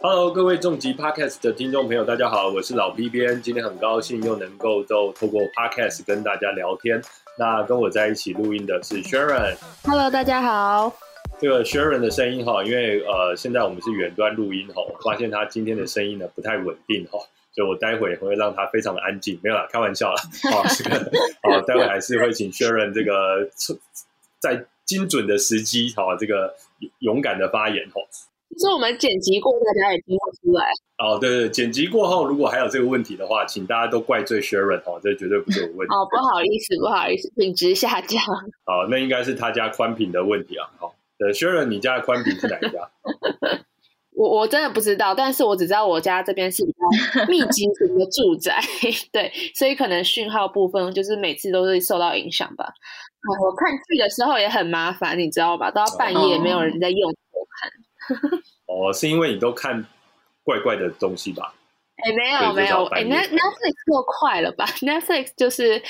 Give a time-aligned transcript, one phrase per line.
[0.00, 7.02] Hello，各位重疾 Podcast 的听众朋友，大家好，我是老 B 边，今天很高兴又能够都透过 Podcast 跟大家聊天。
[7.38, 9.56] 那跟我在一起录音的是 Sharon。
[9.84, 10.94] Hello，大家好。
[11.40, 17.18] 这个 Sharon 的声音哈，因为呃现在我们是远端录音哈，我发现他今天的声音呢不太稳定哈，
[17.52, 20.22] 所以我待会会让他非常的安静，没有啦，开玩笑啦。
[20.52, 21.10] 好，这个
[21.42, 23.50] 好，待会还是会请 Sharon 这个
[24.44, 26.54] 在精准的时机哈，这个
[26.98, 28.02] 勇敢的发言哈。
[28.50, 30.66] 其实我们剪辑过，大家也听得出来。
[30.98, 35.94] 哦，对对，剪辑过后如果还有这个问题的话，请大家都怪罪 Sharon 哦，这绝对不是我问题。
[35.94, 38.22] 哦，不好意思，不好意思，品质下降。
[38.66, 40.68] 好，那应该是他家宽屏的问题啊。
[40.78, 42.90] 好，呃，Sharon，你家的宽屏是哪一家？
[44.14, 48.60] 我我真的不知道，但是我只知道我家这边是比较密集型的住宅，
[49.10, 52.74] 对，所以可能讯号部分就是每次都是受到影响吧。
[53.40, 55.70] 我看剧的时候也很麻烦，你知道吧？
[55.70, 58.40] 都要半夜没有人在用我看。
[58.66, 59.84] 哦，是因为你都看
[60.42, 61.54] 怪怪的东西吧？
[61.96, 64.66] 哎，没有没有，哎，那 Netflix 过快了吧？
[64.82, 65.80] Netflix 就是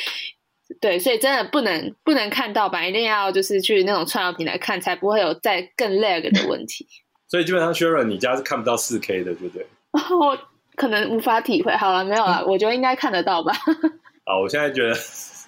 [0.80, 6.86] 对，所以真的不能不能看盗版，一定要就是去那种串流平台看，才不会有再更 lag 的问题。
[7.26, 9.66] 所以基本上 Sharon 你家是看不到四 K 的，对不对？
[9.92, 10.38] 我
[10.76, 11.74] 可能无法体会。
[11.76, 13.52] 好了，没有了，我觉得应该看得到吧。
[14.24, 14.94] 啊，我现在觉得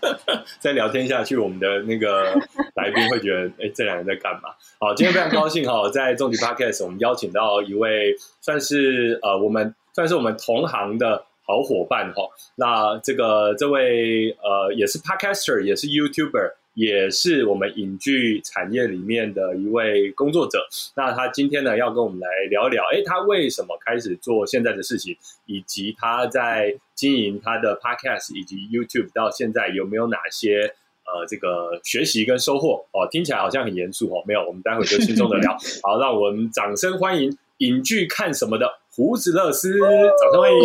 [0.60, 2.34] 再聊天下去，我们的那个
[2.74, 4.50] 来宾会觉得，哎，这两人在干嘛？
[4.78, 12.22] 好，今天非常高兴哈， 在重疾 Podcast 我们邀请到一位算是呃，我们算是我们同行的好伙伴哈。
[12.56, 16.52] 那这个这位呃，也是 Podcaster，也是 YouTuber。
[16.76, 20.62] 也是我们影剧产业里面的一位工作者。
[20.94, 25.16] 那他今天呢，要跟我们来聊一聊，哎，他为什么开始做现在的事情，
[25.46, 30.74] 以及他在经营他的 Podcast 以及 YouTube 到现在有没有哪些
[31.06, 32.84] 呃这个学习跟收获？
[32.92, 35.56] 哦，听起来好像很严肃哦，没有，我们待会就轻松的聊。
[35.82, 40.60] 好，让我们掌声欢迎影剧看什么的胡子乐斯，掌声欢迎！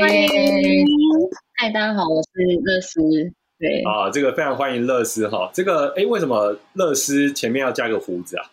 [0.00, 0.86] 欢迎！
[1.56, 3.41] 嗨，大家好，我是乐斯。
[3.62, 5.48] 对啊，这个非常欢迎乐思哈。
[5.54, 8.50] 这个哎，为什么乐思前面要加个胡子啊？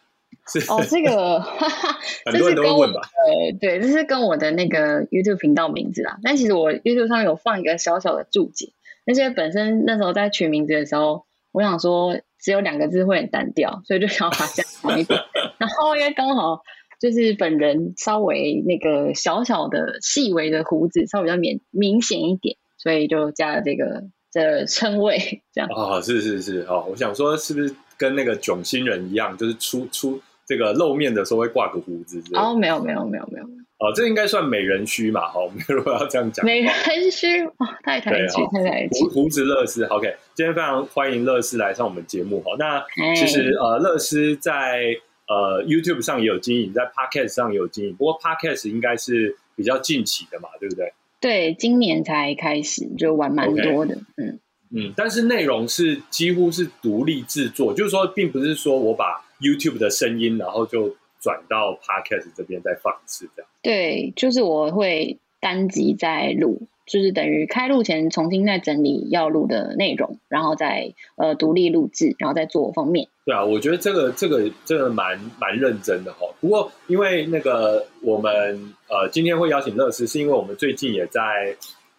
[0.47, 3.02] 是哦，这个 哈哈很多人都会问吧？
[3.02, 6.19] 呃，对，这是跟我的那个 YouTube 频道名字啦。
[6.22, 8.72] 但其实我 YouTube 上有放一个小小的注解，
[9.03, 15.19] 那些本身那时候在取名字的时候，我想说只有两个字会很单调，所以就想把它加长一点。
[15.58, 16.62] 然后因为刚好
[17.02, 24.03] 就是本人稍微那个小小的细微的胡子稍微比较明明显一点，所以就加了这个。
[24.34, 32.22] 的称谓这样啊，是是是哦，我想说是不是跟那个囧星人一样，就是出出这个露面的时候会挂个胡子？
[32.34, 33.46] 哦，没有没有没有没有
[33.80, 35.22] 哦，这应该算美人须嘛？
[35.30, 36.72] 哈，我 们如果要这样讲，美人
[37.10, 37.54] 须哦，
[37.84, 39.00] 太抬举太抬举。
[39.06, 42.52] 胡胡子乐师，OK，今天非常欢迎乐师来上我们节目哈。
[42.60, 42.84] 那
[43.16, 44.84] 其实呃，乐师在
[45.30, 50.92] 呃 YouTube 上也有经营，在 Podcast 上也有经营，不过 Podcast 应该是比较近期的嘛，对不对？
[51.19, 54.40] 对，今年才开始就玩蛮多的，嗯
[54.72, 63.50] 嗯，但是内容是几乎是独立制作，就是说，并不是说我把 YouTube 的声音，然后就转到 Podcast 这边再放一次这样。
[63.62, 73.08] 对，就是我会单集在录，就是等于开录前重新再整理要录的内容，然后再呃独立录制，然后再做封面。
[73.26, 76.28] 对啊，我觉得这个这个这个蛮蛮认真的哈。
[76.42, 81.22] 不过因为那个我们呃今天会邀请乐师，是因为我们最近也在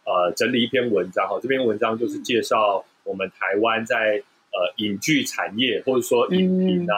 [0.05, 1.39] 呃整理一篇文章哈。
[1.41, 6.97] 这篇文章就是介绍我们台湾在呃影剧产业或者说影评啊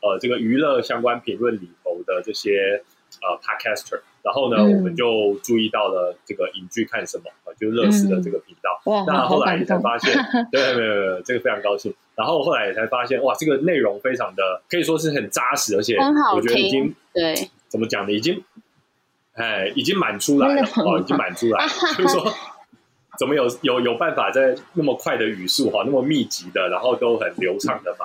[0.00, 2.82] 呃这个娱乐相关评论里头的这些
[3.20, 4.00] 呃 podcaster。
[4.22, 8.80] 然后呢，我们就注意到了这个影剧看什么啊，就是乐视的这个频道。
[9.06, 10.14] 那后来也才发现，
[10.52, 11.92] 对，没有没有，这个非常高兴。
[12.14, 15.96] 然后后来也才发现，哇，这个内容非常的可以说是很扎实，而且
[16.34, 17.34] 我觉得已经对
[17.68, 18.12] 怎么讲呢？
[18.12, 18.44] 已经
[19.34, 21.64] 哎，已经满出来了哦，已经满出来。
[21.64, 22.32] 了 就是说，
[23.18, 28.04] 怎么有有有办法在那么快的语速哈，那么密集的，然后都很流畅的把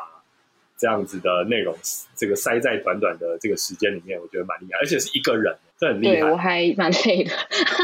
[0.77, 1.75] 这样子的内容
[2.15, 5.55] 这个塞在短短的这个时间里面，我觉得蛮厉害，而且是一个人。
[5.79, 7.31] 这很厉害，我还蛮累的。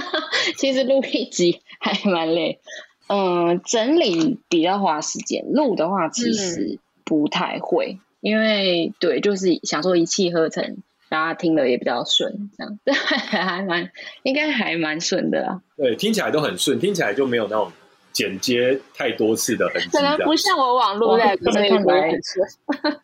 [0.58, 2.60] 其实录一集还蛮累，
[3.08, 10.78] 嗯，整理比较花时间，录的话其实不太会，因为对，就是想说一气呵成，
[11.10, 13.92] 大家听的也比较顺，这样对， 还蛮
[14.24, 15.62] 应该还蛮顺的啦。
[15.78, 17.72] 对，听起来都很顺，听起来就没有那种
[18.14, 22.48] 剪接太多次的痕迹，可能不像我网络在可能看来很顺，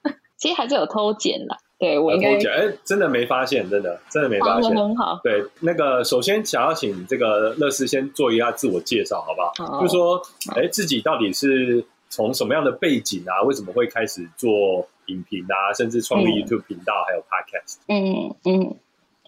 [0.38, 1.58] 其实还是有偷剪啦。
[1.78, 5.20] 对我应该哎，真的没发现，真的真的没发现，很好。
[5.24, 9.80] 对，那个首先想要请这个乐视先做一下自我介绍，好不好？
[9.82, 10.22] 就是说，
[10.56, 13.42] 哎，自己到底是从什么样的背景啊？
[13.44, 15.72] 为什么会开始做影评啊？
[15.74, 17.78] 甚至创立 YouTube 频道，还有 Podcast？
[17.88, 18.76] 嗯嗯，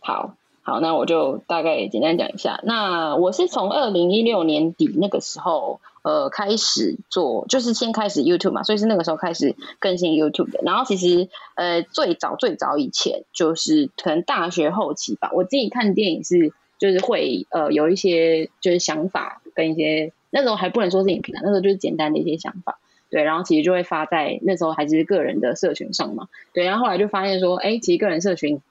[0.01, 0.36] 好。
[0.63, 2.60] 好，那我就大概简单讲一下。
[2.63, 10.60] 那我是从二零一六年底那个时候，呃，开始做，就是先开始 YouTube 嘛，所以是那个时候开始更新 YouTube 的。
[10.63, 22.78] 然后其实，呃，最早最早以前，就是可能大学后期吧，我自己看电影是，就是会呃有一些就是想法跟一些那时候还不能说是影评啊，那时候就是简单的一些想法，
[23.10, 28.62] 对，然后其实就会发在那时候还是个人的社群上嘛，对，然后后来就发现说，哎，其实个人社群。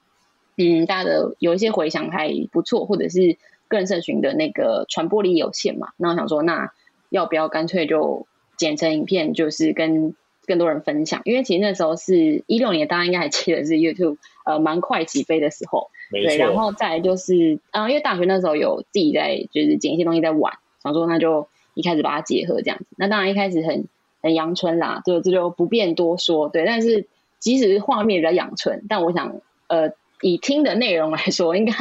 [0.57, 3.37] 嗯，大家的有一些回响还不错，或者是
[3.67, 6.71] 个人社群的那个传播力有限嘛，那我想说，那
[7.09, 8.27] 要不要干脆就
[8.57, 10.13] 剪成影片，就是跟
[10.45, 11.21] 更多人分享？
[11.23, 20.53] 因为其实那时候是一六年，大家应该还记得是 YouTube 呃蛮快起飞的时候，对，然后再就是啊，因为大学那时候有自己在就是剪一些东西在玩，
[20.83, 22.85] 想说那就一开始把它结合这样子。
[22.97, 23.85] 那当然一开始很
[24.21, 26.65] 很阳春啦，就这就不便多说，对。
[26.65, 27.07] 但是
[27.39, 29.93] 即使是画面比较阳春，但我想呃。
[30.21, 31.73] 以听的内容来说，应该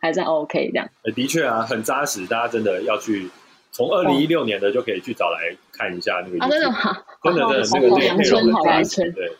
[0.00, 0.88] 还算 OK 这样。
[1.04, 3.28] 呃，的确啊，很扎实，大家真的要去
[3.72, 6.44] 从二零一六年的就可以去找来看一下那个。
[6.44, 6.76] 啊，真的吗？
[7.24, 9.32] 真的真的，那个内容很扎实，对，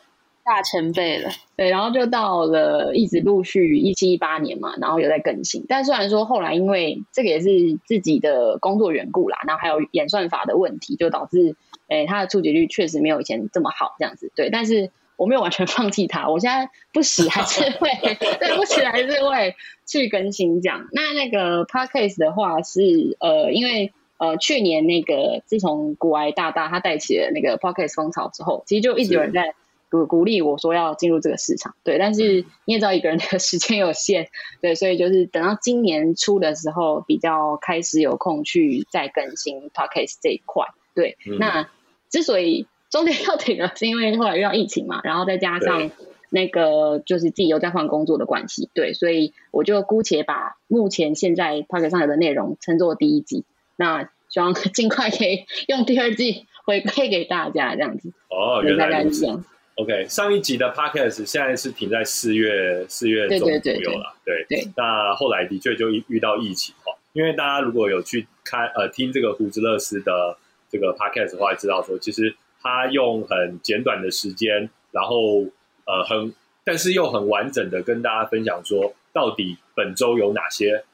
[0.44, 1.30] 大前辈了。
[1.56, 5.64] 对，然后就到了一直陆续一七一八年嘛，然后有在更新。
[5.68, 11.56] 但虽然说后来因为这个也是自己的工作缘故啦，然后还有演算法的问题，就导致
[11.88, 14.32] 诶它的触及率确实没有以前这么好这样子。
[14.34, 14.90] 对，但是。
[15.18, 17.90] 我没有完全放弃它，我现在不时还是会，
[18.38, 20.86] 对不时还是会去更新这样。
[20.92, 29.54] 那那个 podcast 的话是呃，因为呃去年那个自从古埃大大他带起了那个 podcast 风潮之后，其实就一直有人在
[29.90, 31.74] 鼓鼓励我说要进入这个市场。
[31.82, 34.28] 对，但是你也知道一个人的 时间有限，
[34.62, 40.66] 对，所以就是等到今年初的时候比较开始有空去再更新 podcast 这一块。
[40.94, 41.68] 对，那
[42.08, 42.68] 之所以。
[42.90, 45.90] 中间要停了，是因为后来遇到疫情嘛，然后再加上
[46.30, 53.44] 那个就是自己又在换工作的关系，对，所以我就姑且把目前现在 p o c a s t 上有的内容称作第一季，
[53.76, 58.10] 那希望 尽快可以用第二季回馈给大家这样子。
[58.30, 59.44] 哦，原来是这样。
[59.76, 64.68] OK，上一集的 Podcast 现在是停在四月四月中左右了，对对。
[64.76, 70.36] 那后来的确就遇到疫情哦，因为大家如果有去看呃听这个胡子乐斯的
[70.70, 72.34] 这个 Podcast 的话，知道说其实。
[72.60, 75.44] 他用很简短的时间，然后
[75.86, 76.34] 呃很，
[76.64, 80.84] 但是又很完整的跟大家分享说，到底本周有哪些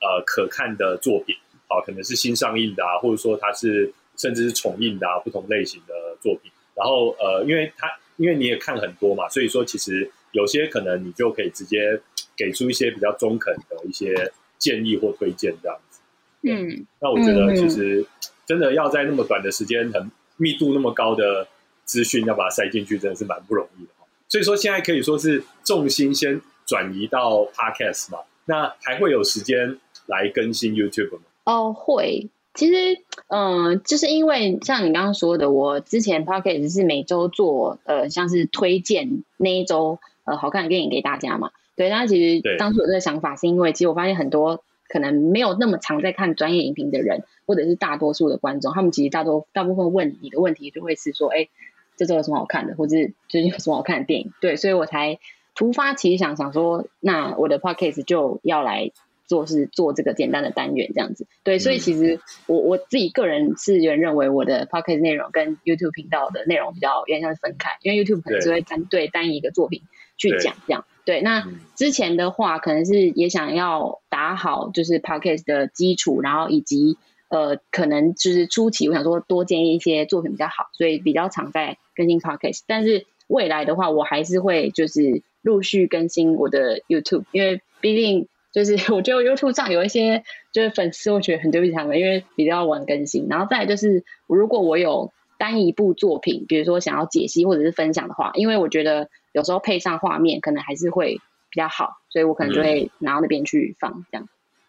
[0.00, 1.34] 呃可看的作品，
[1.66, 6.52] 好，可能是新上映的啊，或者说它是甚至是重映的啊，不同类型的作品。
[6.74, 12.00] 然后呃，因为他因为你也看很多嘛，所以说其实有些可能你就可以直接
[12.36, 16.00] 给出一些比较中肯的一些建议或推荐这样子。
[16.42, 18.04] 嗯，那我觉得其实
[18.44, 20.10] 真的要在那么短的时间很。
[20.44, 21.48] 密度那么高的
[21.84, 23.90] 资讯要把它塞进去，真的是蛮不容易的
[24.28, 31.22] 所以说现在可以说是重心先转移到 Podcast 嘛，那还会有时间来更新 YouTube 吗？
[31.44, 32.28] 哦，会。
[32.54, 32.98] 其实，
[33.28, 41.50] 嗯，就是因为像你刚刚说的，我之前 Podcast 是每周做，呃，像是推荐那一周呃好看的电影给大家嘛。
[41.74, 44.62] 对，那其实当初有这个想法，是因为其实我发现很多。
[44.88, 51.48] 可能没有那么常在看专业影评的人，或者是大多数的观众，他们其实大多大部分问你的问题就会是说，哎，
[51.96, 52.96] 这周有什么好看的，或者
[53.28, 54.32] 最近有什么好看的电影？
[54.40, 55.18] 对，所以我才
[55.54, 58.90] 突发奇想，想说，那我的 podcast 就要来
[59.26, 61.26] 做，是做这个简单的单元这样子。
[61.44, 69.82] 对，所以其实我我自己个人是有人认为，我的 podcast 内容跟 YouTube 频道的内容比较有点像是分开，因为 YouTube 可能只会针对单一一个作品
[70.16, 70.84] 去讲这样。
[71.04, 71.46] 对，那
[71.76, 76.96] 之前的话，可能是也想要打好就是 podcast 的基础，然后以及
[77.28, 82.60] 呃，可能就是初期我想说多建议一些作品比较好，所以比较常在更新 podcast。
[82.66, 93.26] 但是未来的话，我还是会就是陆续更新我的 YouTube，因为毕竟就是 我觉得 YouTube 上有一些就是粉丝，我觉得很对不起他们，因为比较晚更新。
[93.28, 99.10] 然后再就是如果我有单一部作品，比如说想要解析或者是分享的话，因为我觉得。
[99.34, 104.26] 有时候配上画面，可能还是会比较好，所以我可能就会拿到那边去放这样。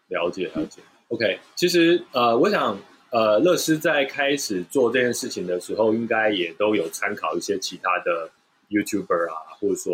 [0.07, 1.39] 了解了解，OK。
[1.55, 2.77] 其实呃，我想
[3.11, 8.29] 呃，乐师在开始做这件事情的时候，应该也都有参考一些其他的
[8.69, 9.93] YouTuber 啊，或者说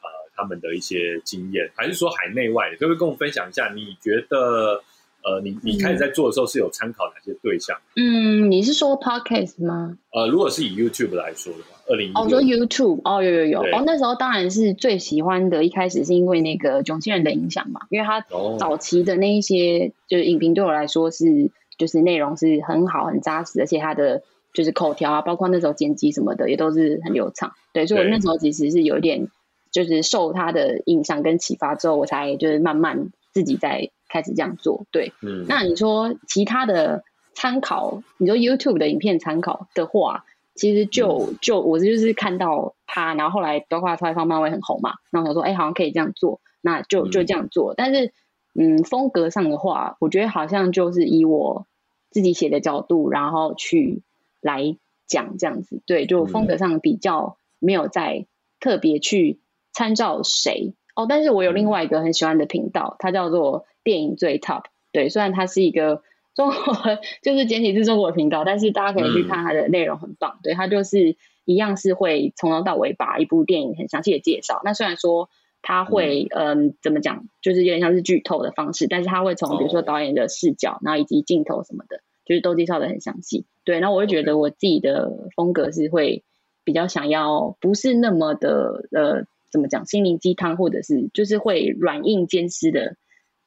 [0.00, 3.70] 呃他们的一些经验，还是说海内外，可不可以跟我分享一下？
[3.74, 4.82] 你觉得？
[5.26, 7.74] 呃，你你开始在做的时候是有参考哪些对象？
[7.96, 9.96] 嗯，你是说 podcast 吗？
[10.12, 13.60] 呃，如果是以 YouTube 来说的话，二零哦，说 YouTube 哦，有有有。
[13.60, 18.20] 哦，那时候当然是最喜欢的，一开始是因为那个囧星人的影响嘛，因为他
[18.58, 24.22] 早期的那一些就是影评对我来说是就是内容是很好很扎实，而且他的
[24.52, 27.52] 就是口条啊，包括那时候剪辑什么的也都是很流畅。
[27.72, 29.28] 对，所以我那时候其实是有点
[29.72, 34.86] 就是受他的影响跟启发之后，我才就是慢慢自己在开始这样做。
[34.92, 37.02] 对，嗯，那你说其他的
[37.34, 40.24] 参考，你说 YouTube 的影片参考的话，
[40.54, 47.74] 其实就就我就是看到他，然后后来包括他方漫威很红嘛，然后我说，哎，好像可以这样做，那就就这样做。
[47.74, 48.12] 但是，
[48.54, 51.66] 嗯，风格上的话，我觉得好像就是以我
[52.10, 54.02] 自己写的角度，然后去
[54.40, 54.76] 来
[55.08, 55.82] 讲这样子。
[55.86, 58.26] 对，就风格上比较没有在
[58.60, 59.40] 特别去
[59.72, 61.06] 参照谁哦。
[61.08, 64.64] 但是我有另外一个很喜欢的频道，它叫做电影最 top。
[64.92, 66.02] 对，虽然它是一个。
[66.34, 66.74] 中国
[67.22, 70.40] 就是简体字中国频道，但是大家可以去看它的内容很棒。
[70.42, 74.60] 对，它就是一样是会从头到尾把一部电影很详细的介绍。
[74.64, 75.30] 那虽然说
[75.62, 83.46] 它会嗯怎么讲，就是有点像是剧透的方式，但是它会从比如说导演的视角，然后以及镜头什么的，就是都介绍的很详细。
[83.64, 86.24] 对，然后我就觉得我自己的风格是会
[86.64, 92.96] 比较想要不是那么的呃怎么讲心灵鸡汤，或者是就是会软硬兼施的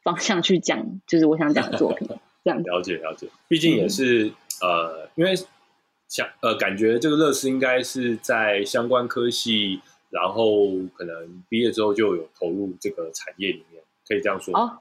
[0.01, 2.07] 方向去讲，就是我想讲的作品。
[2.55, 5.33] 了解了解，毕竟也是呃，因为
[6.07, 14.79] 想呃，感觉这个乐视应该是在相关科系，然后可能毕业之后就有投入这个产业里面，可以这样说哦，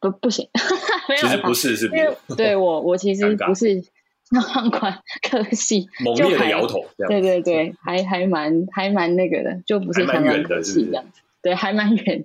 [0.00, 0.48] 不不行，
[1.18, 2.16] 其实不是，是不是？
[2.36, 3.82] 对我我其实不是
[4.30, 12.24] 相关科系，猛烈的摇头，对对对，还还蛮还蛮那个的，就不是相关科系这样子，对，还蛮远。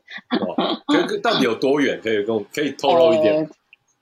[1.07, 2.01] 可到底有多远？
[2.03, 3.49] 可以跟我可以透露一点。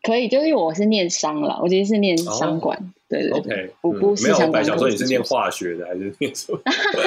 [0.04, 6.60] 可以，就是因为我是念商了，我其实是念商管，对对对，不不是想想说你是念化学的还是念什么？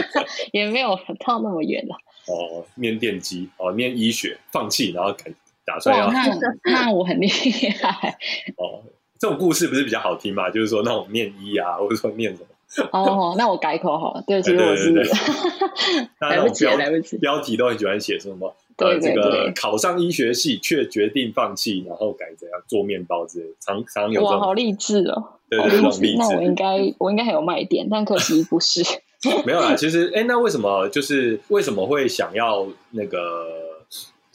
[0.53, 0.97] 也没有
[1.27, 1.97] 到那么远了。
[2.27, 5.31] 哦，念电机，哦，念医学，放弃，然后改
[5.67, 6.11] 打算要。
[6.13, 8.17] 那那我很厉害。
[8.57, 8.83] 哦，
[9.19, 10.49] 这种故事不是比较好听嘛？
[10.51, 12.47] 就是说那种念医啊，或者说念什么？
[12.93, 14.25] 哦，那我改口好了。
[14.27, 14.91] 对，其实我是。
[16.21, 17.19] 来不及，来不及。
[17.19, 18.55] 标题都很喜欢写什么？
[18.77, 25.25] 呃，这个考上医学系却决定放弃，然后改怎样做面包之类，常常有哇，好励志哦！
[25.49, 26.17] 对对，励志。
[26.19, 28.83] 那我应该我应该还有卖点，但可惜不是。
[29.47, 33.47] 没有啦，其实哎，那为什么就是为什么会想要那个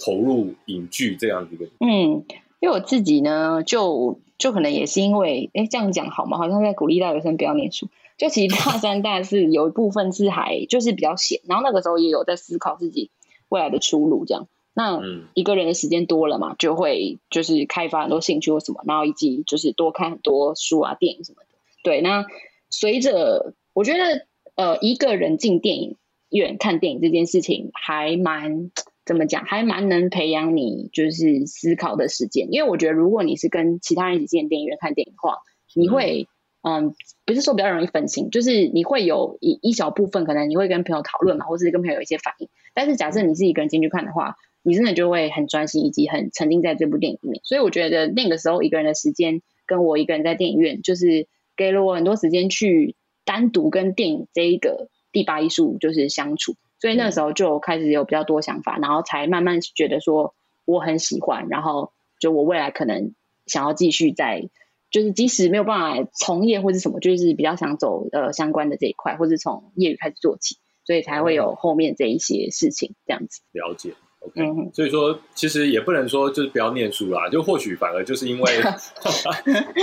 [0.03, 1.65] 投入影剧这样子一个？
[1.81, 2.24] 嗯，
[2.62, 6.38] 因为我自己呢，就就可能也是因为哎，这样讲好吗？
[6.38, 7.89] 好像在鼓励大学生不要念书。
[8.19, 13.09] 就其实大 三、大四有一部分是还就是比较闲，然后那个时候也有在思考自己。
[13.51, 15.01] 未来的出路，这样，那
[15.33, 21.57] 一个人的时间多了嘛，就会就是开发很多兴趣或什么，然后以及就是多看很多书啊、电影什么的。
[21.81, 22.27] 对，那
[22.69, 25.95] 随着我觉得，呃，一个人进电影
[26.29, 28.69] 院看电影这件事情，还蛮
[29.03, 32.49] 怎么讲，还蛮能培养你就是思考的时间。
[32.51, 35.39] 因为我觉得，如果你是跟其他人一起进电影院看电影的话，
[35.73, 36.27] 你会。
[36.61, 36.93] 嗯，
[37.25, 42.49] 不是说比较容易分心，就是你会有一一小部分可能你会跟朋友讨论嘛，或者是跟朋友有一些反应。
[42.73, 47.41] 但是假设你是一个人进去看的话，你真的就会很专心，以及很沉浸在这部电影里面。
[47.45, 56.55] 所以我觉得那个时候一个人的时间，跟我一个人在电影院，就是给了我很多时间去单独跟电影这一个第八艺术就是相处。
[56.81, 60.35] 所以那时候就开始有比较多想法，然后才慢慢觉得说
[60.65, 63.13] 我很喜欢，然后就我未来可能
[63.45, 64.49] 想要继续在。
[64.91, 73.41] 就是即使没有办法从业或者什么，就是比较想走呃相关的这一块，或者从业余开始做起，所以才会有后面这一些事情这样子。
[73.51, 74.72] 了解，OK。
[74.74, 78.51] 所以说，其实也不能说就是不要念书啦，就或许反而就是因为，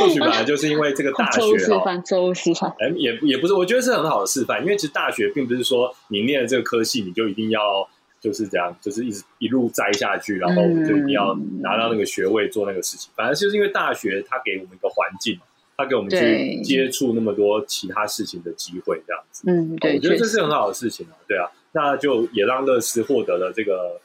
[0.01, 2.71] 或许反而就是因为这个大学示范，周示范。
[2.79, 7.89] 哎，也也不是，我觉得是很好的示范，因为其实大学并不是说你念了这个科系，你就一定要。
[8.27, 13.09] 就是这样，就是一直一路栽下去，然后就一定要拿到那个学位做那个事情。
[13.15, 15.39] 反正就是因为大学它给我们一个环境，
[15.77, 19.45] 它给我们去接触那么多其他事情的机会，这样子。
[19.47, 21.15] 嗯，对，我觉得这是很好的事情啊。
[21.29, 24.01] 对啊，那就也让乐视获得了这个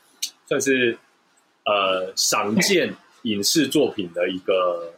[0.46, 0.96] 算是
[1.66, 4.94] 呃赏 鉴影视作品的一个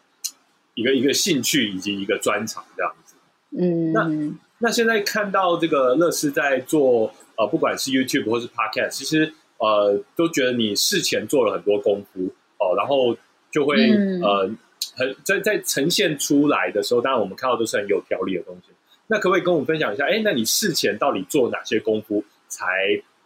[0.73, 3.15] 一个一个兴趣以及一个专长这样子。
[3.57, 7.13] 嗯，那那现在看到这个乐视在做。
[7.43, 13.15] 呃，不管是 YouTube 或是 Podcast，其实呃，都觉得你事前做了很多功夫哦，然后
[13.51, 13.75] 就会
[14.21, 14.49] 呃，
[14.95, 18.71] 很在在呈现出来的时候，当然我们看到都是很有条理的东西。
[19.07, 20.05] 那可不可以跟我们分享一下？
[20.05, 22.65] 哎，那你事前到底做哪些功夫，才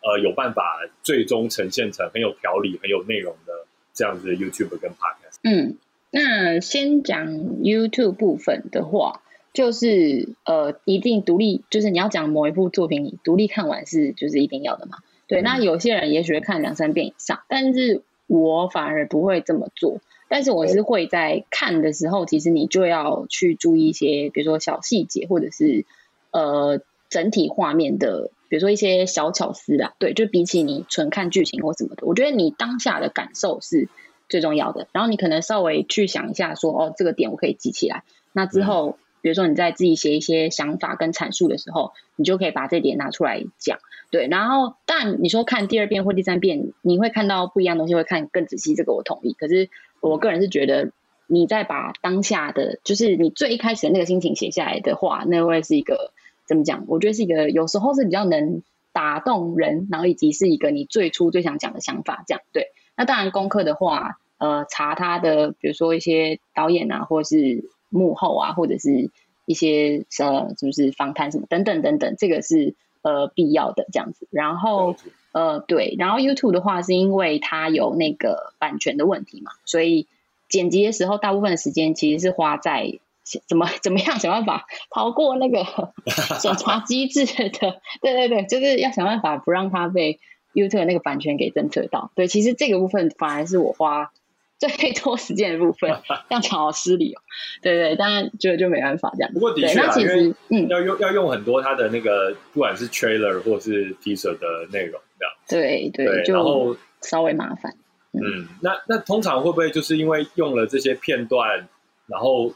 [0.02, 3.54] 呃有办法最终呈现成很有条理、很有内容的
[3.94, 5.38] 这样子的 YouTube 跟 Podcast？
[5.44, 5.78] 嗯，
[6.12, 7.28] 那先讲
[7.62, 9.22] YouTube 部分的话。
[9.58, 15.00] 就是呃，一定独立，就是你要讲某一部作品，你独立看完是就是一定要的嘛。
[15.26, 20.00] 对，那有些人也许会看两三遍以上，但是我反而不会这么做。
[20.28, 25.86] 但是我是会在看的时候，其实你就要去注意一些，比如说小细节，或者是
[26.30, 29.96] 呃整体画面的，比如说一些小巧思啦。
[29.98, 33.90] 对，就比起你纯看剧情或什么的，我觉得你当下的感受是
[34.30, 34.88] 最重要的。
[34.92, 38.04] 然后你可能稍微去想一下，说哦，这个点我可以记起来。
[38.34, 43.78] 那之后，比如说你在自己写一些想法跟阐述的时候，你就可以把这点拿出来讲。
[44.10, 49.34] 对，然后但你说看第二遍或第三遍，你会看到不一样东西，会看更仔细，这个我同意。
[49.34, 49.70] 可是
[50.00, 50.94] 我个人是觉得，
[51.28, 56.14] 你在把当下的，就是你最一开始的那个心情写下来的话，那会是一个
[56.46, 56.86] 怎么讲？
[56.88, 62.24] 我觉得是一个有时候是比较能打动人，然后以及是一个你最初最想讲的想法。
[62.26, 62.68] 这样对。
[62.96, 69.12] 那当然功课的话，呃，查他的，比如说一些导演啊，或是幕后啊，或者是
[69.46, 72.76] 一些呃，就是访谈什么等等等等，这个是。
[73.04, 74.98] 呃，必要的这样子，然后
[75.32, 80.08] 呃，对，然后 YouTube 的话，是因为它有那个版权的问题嘛，所以
[80.50, 83.00] 剪辑的时候，大部分的时间其实是花在
[83.48, 85.64] 怎么怎么样想办法逃过那个
[86.42, 90.20] 审查机制的，对对对，就是要想办法不让它被
[90.54, 92.12] YouTube 那个版权给侦测到。
[92.14, 94.12] 对，其实这个部分反而是我花。
[94.60, 95.90] 最多时间的部分，
[96.30, 97.22] 这样讲好失礼哦。
[97.62, 99.32] 对对，当然就就没办法这样。
[99.32, 105.34] 不过的确啊，因为嗯，要用要用很多它的那个，不管是 trailer 或是 teaser 的内容这样。
[105.48, 107.76] 对对，然后稍微麻烦。
[108.14, 111.68] 嗯，那那通常会不会就是因为用了这些片段，
[112.08, 112.52] 然后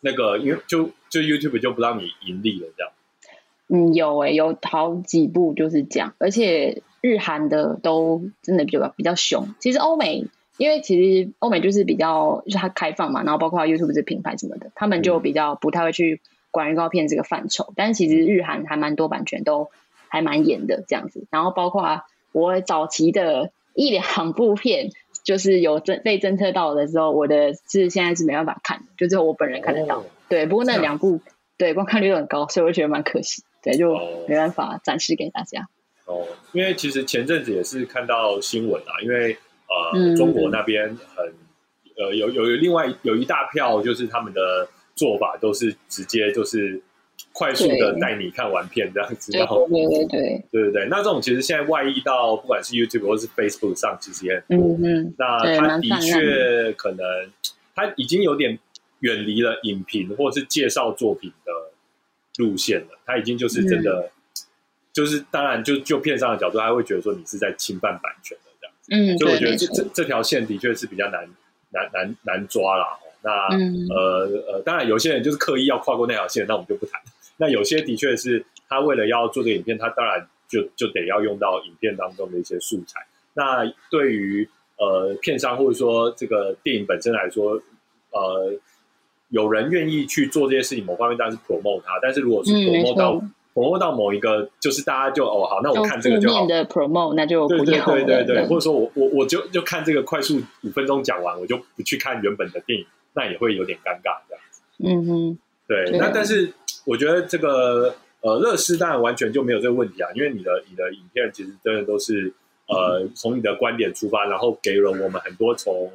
[0.00, 2.92] 那个因为就就 YouTube 就不让你盈利了这样？
[3.68, 9.54] 嗯，有诶，有好几部就是这样，而且日韩的都真的比较比较凶。
[9.58, 10.24] 其实欧美。
[10.58, 17.72] 因为其实欧美就是比较就是它开放嘛，然后包括 YouTube 这品牌什么的，他们就比较不太会去管预告片这个范畴。
[17.74, 19.70] 但是其实日韩还蛮多版权都
[20.08, 21.26] 还蛮严的这样子。
[21.30, 24.90] 然后包括我早期的一两部片，
[25.24, 30.04] 就是有侦被侦测到的时候，我的是现在是没办法看，就只有我本人看得到。
[30.28, 31.20] 对，不过那两部
[31.56, 33.42] 对观看率很高，所以我觉得蛮可惜。
[33.62, 35.66] 对，就没办法展示给大家。
[36.04, 39.38] 哦，因为其实前阵子也是看到新闻啊，因为。
[39.94, 41.26] 呃，中国那边很
[41.96, 46.80] 呃有有有另外有一大票，就是他们的做法都是直接就是
[47.32, 54.68] 快速的带你看完片这样子，然后对对对对对对，那这种其实现在外溢到不管是 YouTube 或是 Facebook 上，其实也很多。
[54.78, 57.06] 嗯嗯，那他的确可能
[57.74, 58.58] 他已经有点
[59.00, 61.52] 远离了影评或是介绍作品的
[62.44, 64.10] 路线了，他已经就是真的
[64.92, 68.51] 就是当然就就片商的角度，他会觉得说你是在侵犯版权的。
[68.90, 71.28] 嗯，所以我觉得这这这条线的确是比较难
[71.70, 72.98] 难难难抓啦。
[73.24, 73.30] 那
[73.94, 77.00] 呃呃，当然有些人就是刻意要跨过那条线，那我们就不谈。
[77.36, 83.06] 那有些的确是他为了要做个影片，他当然就就得要用到影片当中的一些素材。
[83.34, 87.62] 那对于呃片商或者说这个电影本身来说，
[88.10, 88.52] 呃，
[89.28, 91.98] 有人愿意去做这些事情，某方面当然是 promote 它。
[92.02, 93.22] 但是如果是 promote 到
[93.54, 96.46] promote 到某一个，就是大家就哦好，那我看这个就好。
[96.46, 104.62] 的 promote 那就对对对对对，或者说我我我就就看这个快速五分钟讲完，我就不去看原本的电影，那也会有点尴尬这样子。
[104.78, 105.38] 嗯哼，
[105.68, 105.98] 对。
[105.98, 106.52] 那但是
[106.86, 112.32] 我觉得这个呃乐视当然完全就没有这个问题啊，因为你的你的影片其实真的都是
[112.68, 115.90] 呃从你的观点出发，然后给了我们很多从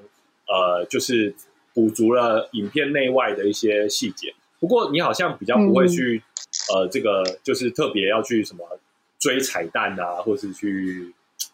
[0.48, 1.34] 呃就是
[1.74, 4.34] 补足了影片内外的一些细节。
[4.60, 6.22] 不过你好像比较不会去。
[6.74, 8.66] 呃，这个就是特别要去什么
[9.20, 11.14] 追彩蛋啊，或是去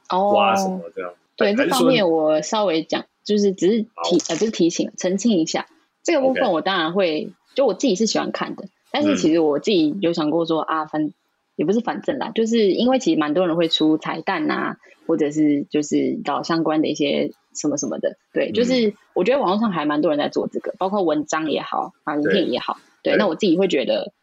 [0.09, 1.11] 挖什么这样。
[1.35, 5.65] 对这方面，我稍微讲，就是只是提呃，不是提醒，澄清一下。
[6.03, 8.65] 这个部分我当然会，就我自己是喜欢看的。
[8.91, 11.11] 但是其实我自己有想过说啊，反
[11.55, 18.15] 也不是反正啦，就是因为其实蛮多人会出彩蛋啊，或者是就是找相关的一些什么什么的。
[18.31, 22.77] 对，就是我觉得网络上还蛮多人在做这个，包括文章也好，啊，影片也好。
[23.03, 24.13] 对，那我自己会觉得。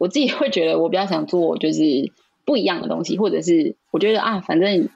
[0.00, 1.82] 我自己会觉得，我比较想做就是
[2.46, 4.88] 不一样的东西，或者是我觉得啊，反正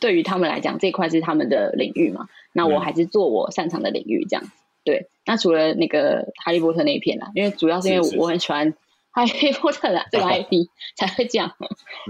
[0.00, 4.50] 对于他们来讲，这块是他们的领域嘛，那我还是做我擅长的领域这样子。
[4.82, 8.72] 对，那除了那个哈利波特那一片啦，因为主要是因为我很喜欢
[9.10, 11.52] 哈利波特的这个 IP 才会这样。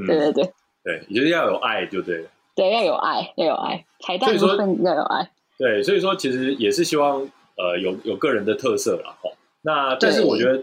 [0.06, 0.52] 对对对，
[0.84, 2.28] 对，也就是要有爱就对了。
[2.54, 5.28] 对，要有爱，要有爱，彩蛋部分要有爱。
[5.58, 9.18] 对，所以说其实也是希望呃有有个人的特色啦。
[9.20, 9.30] 哈。
[9.66, 10.62] 那但是我觉得。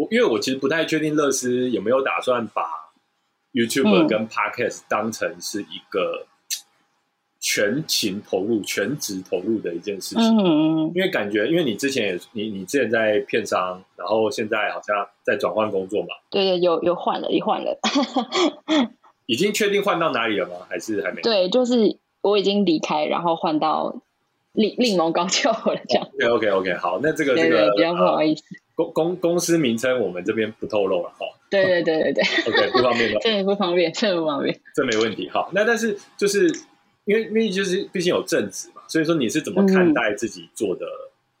[0.00, 2.62] 我因为我其实不太确定乐思有没有打算把
[3.52, 6.24] YouTube 跟 Podcast 当成是一个
[7.40, 10.38] 全情投入、全职投入的一件事情。
[10.38, 16.08] 嗯因为感觉，因为你之前也你你之前在片商，然后现在好像在转换工作嘛。
[16.30, 17.76] 对对，有有换了，一换了。
[19.26, 20.54] 已经确定换到哪里了吗？
[20.70, 21.22] 还是还没？
[21.22, 24.00] 对，就是我已经离开，然后换到
[24.58, 26.08] 另另谋高就了，这样。
[26.18, 28.42] OK OK OK，好，那这个这对对个，比较不好呃意思。
[28.74, 31.26] 公公公司名称我们这边不透露了哈。
[31.48, 34.60] 对对对对对， OK，不方便的， 真的不方便，真的不方便。
[34.74, 35.28] 这没问题。
[35.30, 36.48] 好，那但是就是
[37.04, 40.84] 因为因为就是毕竟有正职嘛，所以说你是怎么看待自己做的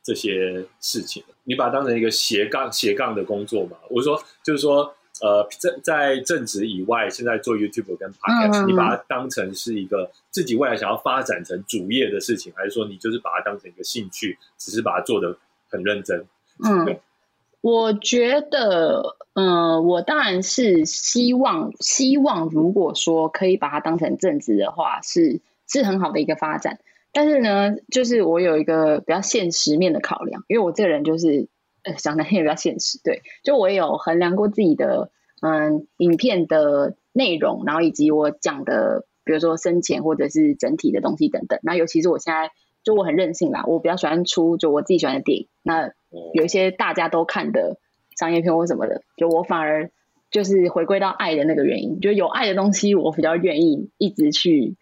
[0.02, 1.34] 这些事情的？
[1.44, 3.76] 你把它当成一个斜杠斜杠的工作嘛？
[3.90, 4.94] 我说就是说。
[5.20, 15.36] 呃，在在正职以外，现在做 YouTube 跟 Podcast，、你把它当成是一个自己未来想要发展成主业的事情，还是说你就是把它当成一个兴趣，只是把它做的
[15.68, 16.24] 很认真？
[16.64, 16.98] 嗯，
[17.60, 26.78] 我觉得，嗯、我当然是希望，希望如果说可以把它当成正职的话，是是很好的一个发展。
[27.10, 31.57] 但是呢，就是我有一个比较现实面的考量，因为我这个人就是，呃，
[31.96, 41.58] 讲难听也比较现实，对，就我也有衡量过自己的，嗯，影片的内容，然后以及我讲的，比如说深浅或者是整体的东西等等。
[41.62, 42.50] 那尤其是我现在，
[42.84, 47.78] 就我很任性啦，我比较喜欢出就我自己喜欢的电影，那哦有一些大家都看的
[48.16, 49.90] 商业片或什么的，就我反而
[50.30, 54.76] 就是回归到爱的那个原因，就有爱的东西，我比较愿意一直去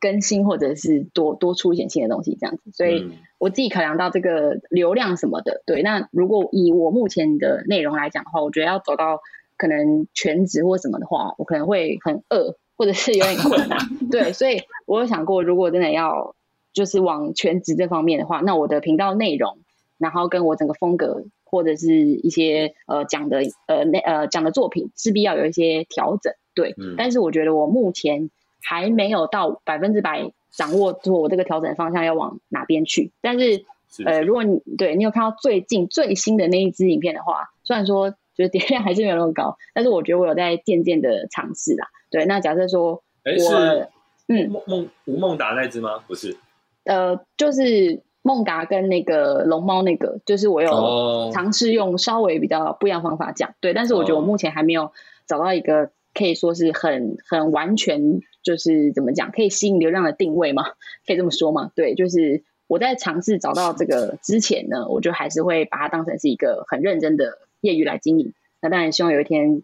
[0.00, 2.70] 更新，或者是多多出一点新的东西这样子。
[2.72, 5.82] 所以嗯我自己考量到这个流量什么的，对。
[5.82, 9.20] 那如果以我目前的内容来讲的话，我觉得要走到
[9.56, 13.78] 可能全职或什么的话，我可能会很饿，或者是有点困难。
[14.12, 16.36] 对，所以我有想过，如果真的要
[16.74, 19.58] 就是往全职这方面的话，那我的频道内容，
[19.96, 26.34] 然后跟我整个风格或者是一些呃讲的呃那呃讲的作品，势必要有一些调整。
[26.54, 28.28] 对，嗯但是我觉得我目前
[28.62, 33.12] 还没有到百分之百掌握住我这个调整方向要往哪边去。
[33.20, 41.88] 但是是呃，如果你对你有看到最近最新的那一支影片的话，虽然说就是点量还是没有那么高，但是我觉得我有在渐渐的尝试啦。
[42.10, 43.88] 对，那假设说哎，我是
[44.28, 45.98] 嗯孟孟吴孟达那只吗？
[46.06, 46.36] 不是，
[46.84, 54.92] 呃，就是孟达跟那个龙猫那个，就是我有哦尝试用稍微比较不一样方法讲，对，但是我觉得我哦目前还没有
[55.26, 60.64] 找到一个可以说是很很完全，就是怎么讲，可以吸引流量的定位吗，
[61.06, 61.72] 可以这么说吗？
[61.74, 68.34] 对，就是我在尝试找到这个之前呢，我就还是会把它当成是一个很认真的业余来经营。
[68.60, 69.62] 那当然希望有一天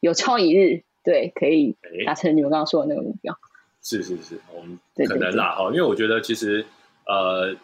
[0.00, 3.38] 有朝一日，对，可以哎达成你们刚刚说的那个目标。
[3.82, 6.64] 是是是，我们可能啦哈，因为我觉得其实
[7.06, 7.54] 呃，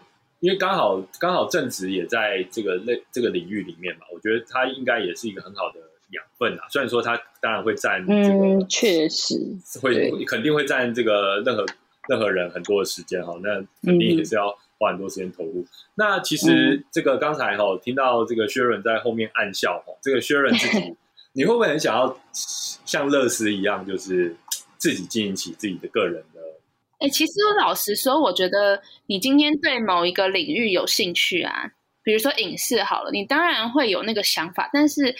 [0.40, 5.80] 因为刚好刚好正直也在这个类这个领域里面嘛，我觉得他应该也是一个很好的
[6.14, 6.64] 养分啊。
[6.70, 9.34] 虽然说它当然会占这嗯，个确实，
[9.80, 11.66] 会肯定会占这个任何
[12.08, 15.66] 任何人很多的时间哈，那肯定也是要花很多时间投入。
[15.94, 20.96] 那其实这个刚才哈听到这个薛润在后面暗笑哈，这个薛润自己，
[21.34, 24.34] 你会不会很想要像乐思一样，就是
[24.78, 26.40] 自己经营起自己的个人的？
[27.00, 31.70] 哎、其实老实说，我觉得你今天对某一个领域有兴趣啊，
[32.02, 34.70] 比如说影视好了，你当然会有那个想法。
[34.72, 35.14] 但是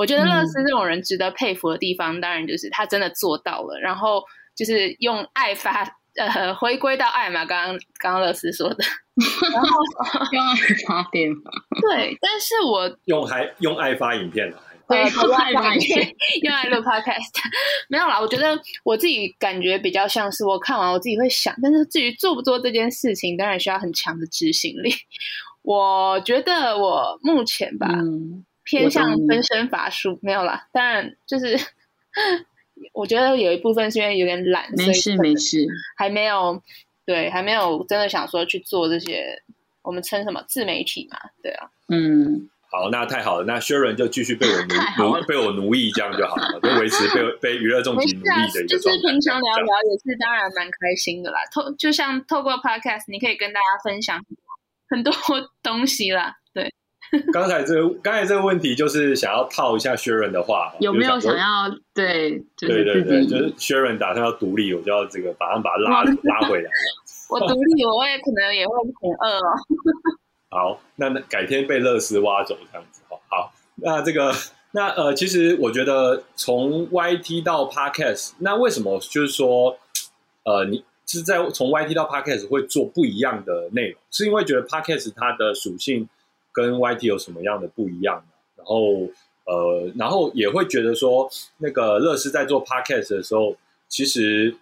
[0.00, 4.22] 我觉得乐思这种人值得佩服的地方，当然就是他真的做到了，然后
[4.56, 5.86] 就是用爱发
[6.16, 8.82] 呃回归到爱嘛，刚刚刚刚乐思说的，
[9.52, 9.68] 然后
[10.32, 10.56] 用爱
[10.88, 11.50] 发电嘛，
[11.82, 14.56] 对，但是我 用还用爱发影片啊？
[14.88, 16.14] 对，呃用爱发电。
[16.44, 17.28] 用爱录 podcast
[17.90, 24.94] 没有啦，我觉得我自己感觉比较像是我看完我自己会想，但是至于做不做这件事情，当然需要很强的执行力。
[25.62, 30.68] 我觉得我目前吧，嗯，偏向分身乏术，没有啦。
[30.72, 31.58] 当然就是
[32.92, 35.66] 我觉得有一部分是因为有点懒，所没事没事。
[35.96, 36.62] 还没有
[37.04, 39.42] 对，还没有真的想说去做这些
[39.82, 41.68] 我们称什么自媒体嘛，对啊。
[41.88, 44.74] 嗯，好，那太好了，那 Sharon 就继续被我奴
[45.18, 49.10] 奴被我奴役，这样就好了，就维持被 被娱乐重击奴役的一，就是个状态。
[49.10, 51.40] 平常聊聊也是当然蛮开心的啦。
[51.52, 54.24] 透就像透过 podcast，你可以跟大家分享
[54.88, 56.36] 很多很多东西啦。
[57.10, 66.70] 对， 刚才这个刚才这个问题就是想要套一下 Sharon 的话， 有没有想要对，就对对对，就是 Sharon 打算要独立，我就要这个马上把他拉 拉回来。
[67.28, 69.54] 我独立，我也可能也会很饿哦。
[70.50, 73.16] 好，那那改天被乐视挖走这样子哈。
[73.28, 74.32] 好，那这个
[74.72, 79.78] 那呃，其实我觉得从 YT 到 Podcast，那为什么就是说
[80.44, 84.00] 呃，你是在从 YT 到 Podcast 会做不一样的内容？
[84.10, 86.08] 是因为觉得 Podcast 它的属性
[86.52, 88.24] 跟 YT 有什么样的不一样吗？
[88.56, 89.08] 然后
[89.46, 93.56] 呃，然后也会觉得说，那个乐视在做 Podcast 的时候，
[93.88, 94.54] 其实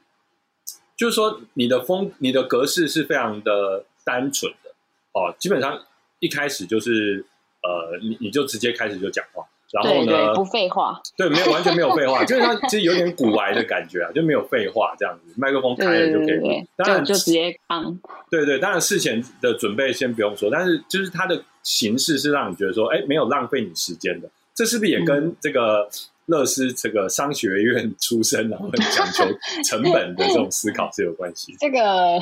[0.97, 4.71] 就是说你的风、你的格式是非常的单纯的。
[5.13, 5.79] 哦，基本上
[6.21, 7.25] 一开始就是
[7.63, 16.67] 呃，你你就直接开始就讲话，然后对对，呢不，废话，对，没有完全没有废话，就是它其实有点古癌的感觉啊，就没有废话这样子，麦克风开了就可以。
[16.77, 17.99] 当然，就就直接放。
[18.31, 24.31] 对对，当然事前的准备先不用说，但是就是它的形式是让你觉得说，哎，没有浪费你时间的。
[24.55, 25.87] 这是不是也跟这个
[26.25, 29.25] 乐师这个商学院出身，然后很讲求
[29.69, 31.55] 成本的这种思考是有关系？
[31.61, 32.19] 这个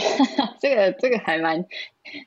[0.60, 1.64] 这个这个还蛮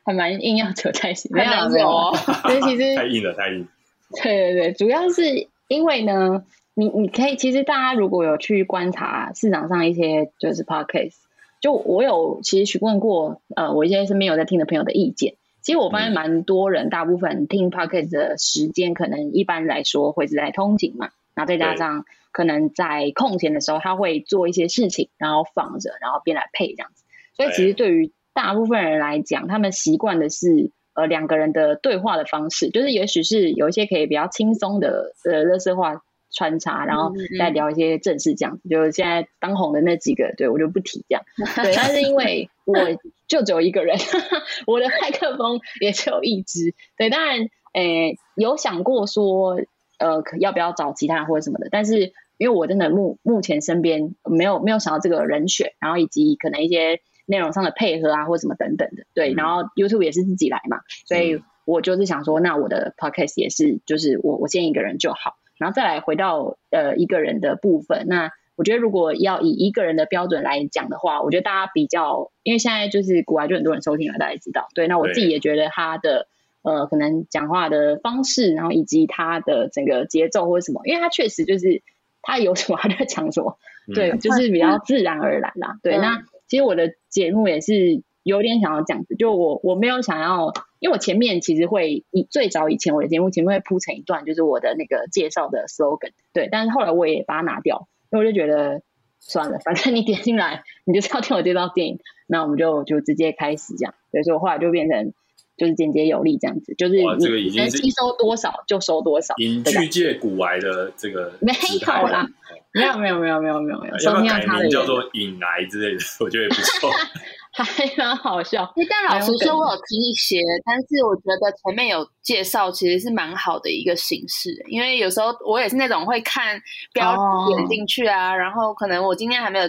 [0.06, 2.50] 还蛮硬要扯在一起，没有啊没有很难有哦啊。
[2.50, 3.68] 所以其实 太硬了，太硬。
[4.24, 11.16] 对对对，主要是因为呢，你你可以其实大家如果有去观察市场上一些就是 podcast，
[11.60, 15.36] 就我有其实询问过呃我一些身边有在听的朋友的意见。
[15.62, 27.04] 其实我发现嗯蛮多人，大部分听 podcast 的时间，可能一般来说会是在通勤嘛，然后再加上可能在空闲的时候，他会做一些事情，然后放着，然后边来配这样子。
[27.34, 38.70] 所以其实对于大部分人来讲，他们习惯的是呃两个人的对话的方式，就是也许是有一些可以比较轻松的呃乐色话穿插，然后再聊一些正事这样子。
[38.70, 41.24] 就是现在当红的那几个，对我就不提这样。
[41.64, 42.80] 对，但是因为我
[43.28, 43.98] 就只有一个人，
[44.68, 46.74] 我的麦克风也只有一支。
[46.98, 49.60] 对，当然，诶、有想过说，
[49.98, 59.04] 呃，可要不要找其他人或者什么的，但是因为我真的目目前身边没有没有想到这个人选，然后以及可能一些内容上的配合啊，或什么等等的。
[59.14, 68.32] 对，嗯然后 YouTube 也是自己来嘛，所以嗯我就是想说，那我的 Podcast 也是，就是我我先一个人就好，然后再来回到呃一个人的部分，那。
[68.60, 74.68] 我觉得如果要以一个人的标准来讲的话，我觉得大家比较，因为现在就是国外就很多人收听了，大家也知道。
[74.76, 76.28] 对，那我自己也觉得他的
[76.62, 81.82] 呃可能讲话的方式，然后以及他的整个节奏或者什么，因为他确实就是
[82.22, 83.58] 他有什么 他就讲什么，
[83.96, 85.80] 对，嗯就是比较自然而然啦。
[85.82, 86.02] 对，嗯。
[86.02, 98.82] 那其实我的节目也是有点想要这样子，就我我没有想要，因为我前面其实会以最早以前我的节目前面会铺成一段，就是我的那个介绍的 slogan，对，但是后来我也把它拿掉，因为我就觉得
[99.20, 105.14] 算了，反正你点进来，你就是要听我介绍电影，那我们就就直接开始这样，所以说我后来就变成
[105.58, 112.28] 就是简洁有力这样子，就是你能吸收多少就收多少，影剧界古癌的这个没有啦，
[112.74, 116.00] 没有没有没有没有没有没有，要收听不要改名叫做影癌之类的？
[116.22, 116.90] 我觉得也不错。
[117.64, 118.72] 还蛮好笑。
[118.90, 124.50] 但老实说，我有听一些，但是我觉得前面有介绍，其实是蛮好的一个形式。
[124.68, 126.60] 因为有时候我也是那种会看
[126.94, 127.16] 标
[127.48, 129.68] 点进去啊，然后可能我今天还没有，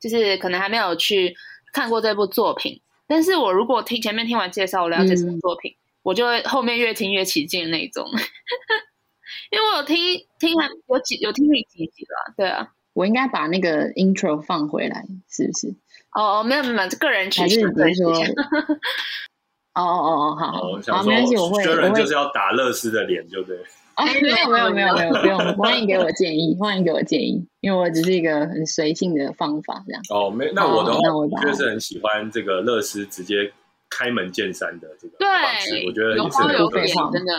[0.00, 1.34] 就是可能还没有去
[1.72, 8.06] 看过这部作品，但是我如果听前面听完介绍，我了解这部嗯作品，我就会后面越听越起劲的那种。
[9.50, 9.96] 因为我有听
[10.38, 12.72] 听完有几有听你几集了，对啊。
[12.92, 15.76] 我应该把那个 intro 放回来，是不是？
[16.16, 18.12] 哦哦，没有没有，个人取向，说
[19.74, 23.64] 哦哦哦哦，好好我想好，没关系，我会说，我会人就是要打乐师的脸，就对了。
[23.96, 30.02] 哎，没有没有没有没有，不用， 欢迎给我建议，欢迎给我建议，因为我只是一个很随性的方法这样。
[30.10, 33.52] 哦，没，那我的话，我就是很喜欢这个乐师直接
[33.90, 37.34] 开门见山的这个对方式，我觉得是褒有贬很有个性。，真的。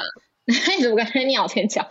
[0.78, 1.86] 你怎么感觉你好牵强？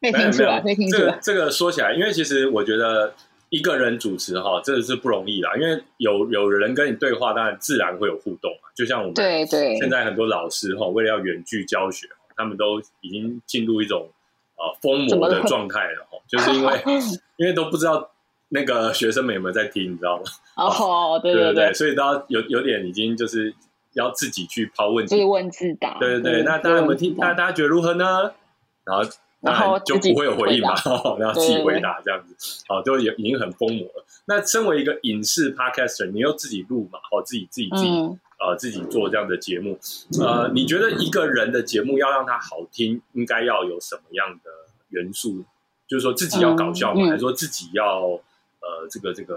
[0.00, 1.18] 可以没有听出来，没有，这个可以听出来。
[1.20, 3.12] 这个说起来，因为其实我觉得
[3.54, 8.68] 一个人主持哈，真的是不容易啦，因为有有人跟你对话，当然自然会有互动嘛。
[8.74, 14.08] 就像我们对对，现在很多老师哈，为了要远距教学，他们都已经进入一种
[14.56, 16.82] 呃疯魔的状态了哈，就是因为
[17.38, 18.10] 因为都不知道
[18.48, 20.24] 那个学生们有没有在听，你知道吗？
[20.56, 23.54] 哦， 对对对对，，所以都要有有点已经就是
[23.92, 25.24] 要自己去抛问题自。
[25.24, 25.96] 问自答。
[26.00, 27.14] 对对对，那大家有没有听？
[27.14, 28.32] 大家大家觉得如何呢？
[28.84, 29.12] 然后当
[29.44, 30.74] 然后就不会有回应嘛，
[31.18, 34.04] 然后自己回答这样子，好，就也已经很疯魔了。
[34.26, 39.78] 那身为一个影视 podcaster，你又自己录嘛，好，自己自己自己嗯，呃自己做这样的节目，
[40.20, 44.50] 呃，你觉得一个人的节目要让它好听，应该要有什么样的
[44.88, 45.44] 元素？
[45.86, 47.02] 就是说自己要搞笑吗？
[47.02, 48.00] 嗯嗯还是说自己要
[48.60, 49.34] 呃这个这个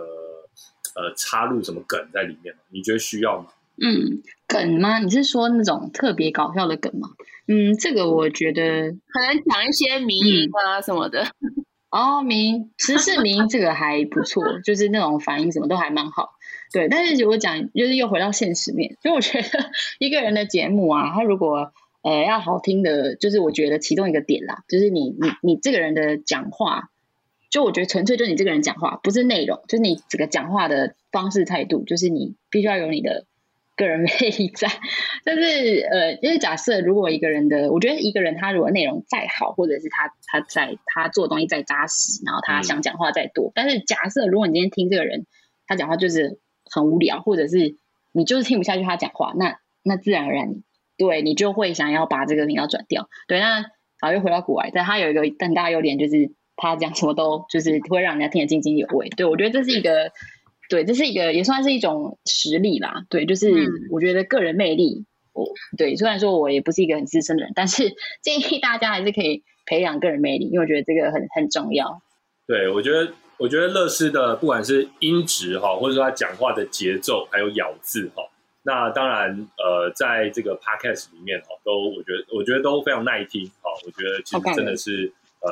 [0.96, 2.62] 呃插入什么梗在里面吗？
[2.70, 3.48] 你觉得需要吗？
[3.80, 5.00] 嗯，梗吗？
[5.00, 7.10] 你是说那种特别搞笑的梗吗？
[7.47, 11.25] 嗯，这个我觉得可能讲一些迷音啊什么的。
[11.89, 16.31] 哦，名时事名这个还不错，就是那种反应什么都还蛮好。
[16.73, 19.47] 对，但是如果讲就是又回到现实面，所以我觉得
[19.97, 21.71] 一个人的节目啊，他如果
[22.03, 26.89] 呃要好听的，就是我觉得其中一个点啦，就是你你你这个人的讲话，
[27.49, 33.25] 就我觉得纯粹就是你这个人讲话，不是内容，就是你这个讲话的方式态度，就是你必须要有你的
[33.77, 34.67] 个人 魅力在。
[35.23, 45.25] 但是呃，因为假设如果一个人的，我觉得一个人他如果内容再好，或者是他他在他做的东西再扎实，然后他嗯想讲话再多，但是假设如果你今天听这个人
[45.65, 47.77] 他讲话就是很无聊，或者是
[48.11, 50.63] 你就是听不下去他讲话，那那自然而然你
[50.97, 53.07] 对你就会想要把这个频道转掉。
[53.27, 53.63] 对，那
[53.99, 59.09] 好又回到古外，但他有一个更大优点就是他讲什么都就是会让人家听得津津有味。
[59.09, 60.11] 对我觉得这是一个，
[60.69, 63.06] 对，这是一个也算是一种实力啦。
[63.10, 63.51] 对，就是
[63.91, 72.01] 我觉得个人魅力，我对虽然说我也不是一个很资深的人，但是 建议大家还是可以培养个人魅力，因为我觉得这个很很重要。
[72.47, 73.12] 对，我觉得。
[73.39, 78.23] 我觉得乐师的不管是音质哈，或者说他讲话的节奏，还有咬字哈，
[78.63, 83.69] 那当然呃，在这个 podcast 里面哈，都我觉得我觉得都非常耐听哈。
[83.86, 85.51] 我觉得其实真的是呃，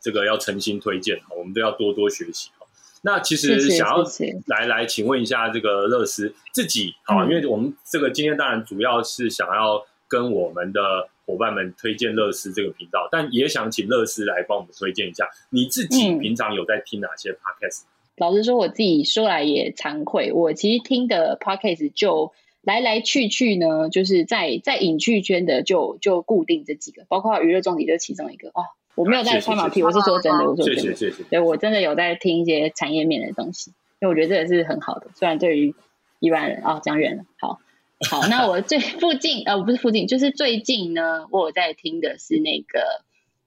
[0.00, 2.57] 这个要诚心推荐哈，我们都要多多学习哈。
[3.02, 4.04] 那其实想要
[4.46, 11.08] 来来，请问一下这个乐思自己好，因为我们这个今天当然主要是想要跟我们的。
[11.28, 15.28] 伙伴们推荐乐思这个频道，但也想请乐思来帮我们推荐一下。
[15.50, 17.82] 你自己平常有在听哪些 podcast？
[18.16, 22.32] 老实说，我自己说来也惭愧，我其实听的 podcast 就
[22.62, 28.64] 来来去去呢，就是在在影剧圈的就就固定这几个，包括娱乐重点就是其中一个哦。
[28.98, 31.22] 我没有在拍马屁，我是说真的，我说真的，谢谢谢谢。
[31.30, 35.06] 对我真的有在听一些产业面的东西，因为我觉得这也是很好的。
[35.14, 35.74] 虽然对于
[36.18, 37.60] 一般人啊，讲远了，好。
[38.08, 43.02] 好，那我最附近呃，不是附近，就是最近呢，我有在听的是那个，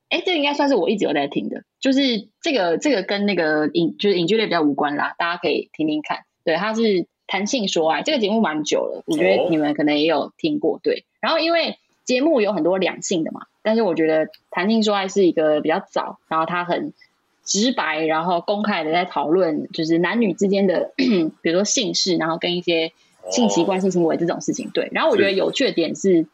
[0.10, 6.26] 哎，这应该算是我一直有在听的，就是这个这个跟那个影就是影剧类比较无关啦，大家可以听听看。
[6.44, 10.82] 对，它是弹性说爱，这个节目蛮久了，我觉得你们可能也有听过。
[10.84, 16.94] 对，然后因为节目有很多两性的嘛，但是我觉得谈性说爱是一个比较早，然后他很
[17.44, 22.92] 直白，然后公开的在讨论就是男女之间的， 比如说性事，然后跟一些。
[23.30, 24.90] 性习惯、性行为这种事情，对。
[24.92, 26.26] 然后我觉得有趣的点是，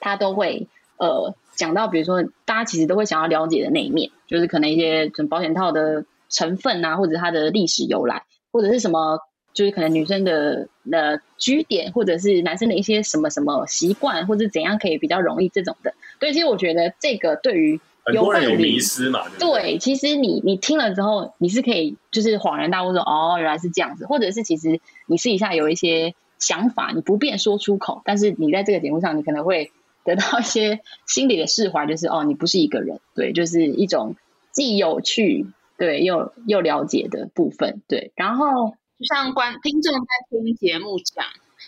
[0.00, 8.22] 他都会呃讲到，比如说大家其实都会想要了解的那一面，就是可能一些什么保险套的成分啊，或者它的历史由来，
[8.52, 9.18] 或者是什么，
[9.54, 15.94] 就是可能女生的呃居点，或者是男生的一些什么什么习惯，或者怎样可以比较容易这种的。
[16.18, 17.80] 对，其实我觉得这个对于。
[18.06, 19.26] 很多人有迷失嘛？
[19.38, 29.72] 对，其实你你听了之后，你是可以就是恍然大悟说，哦，原来是这样子，或者是其实你私底下有一些想法，你不便说出口，但是你在这个节目上，你可能会
[30.04, 34.16] 得到一些心理的释怀，就是哦，你不是一个人，对，就是一种
[34.52, 35.46] 既有趣，
[35.78, 38.12] 对，又又了解的部分，对。
[38.16, 41.24] 然后就像观听众在听节目讲，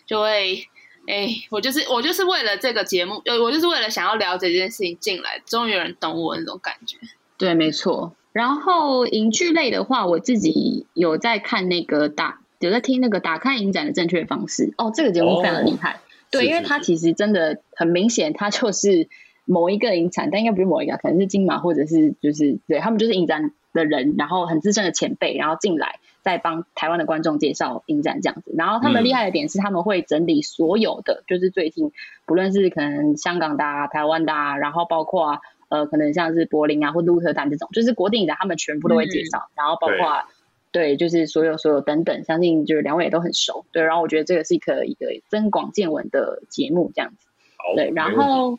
[0.07, 0.67] 就会。
[1.09, 6.99] 哎，我就是我就是为了这个节目，呃，我就是为了想要了解这件事情进来，终于有人懂我那种感觉。
[7.39, 8.17] 对，没错。
[8.33, 14.75] 然后影剧类的话，我自己有在看那个打，有在听那个打开影展的正确方式。
[14.79, 16.01] 哦，这个节目非常厉害。
[16.33, 19.09] 对，因为它其实真的很明显，它就是
[19.45, 26.01] 某一个影展，但应该不是某一个，可能是金马或者是就是对他们就是影展的人，然后很资深的前辈，然后进来。
[26.27, 31.93] 在帮台湾的观众介绍影展这样子，然后他们厉害的点是他们会整理所有的，就是最近
[32.27, 33.63] 不论是可能香港的、
[33.93, 40.25] 台湾的，然后包括呃可能像是柏林啊或鹿特丹这种，就是国定的，他们全部都会介绍，然后包括
[40.73, 47.29] 对，就是所有所有等等，相信就是两位也都很熟，对，然后我觉得这个是一个一个增广见闻的节目这样子，
[47.77, 48.59] 对，然后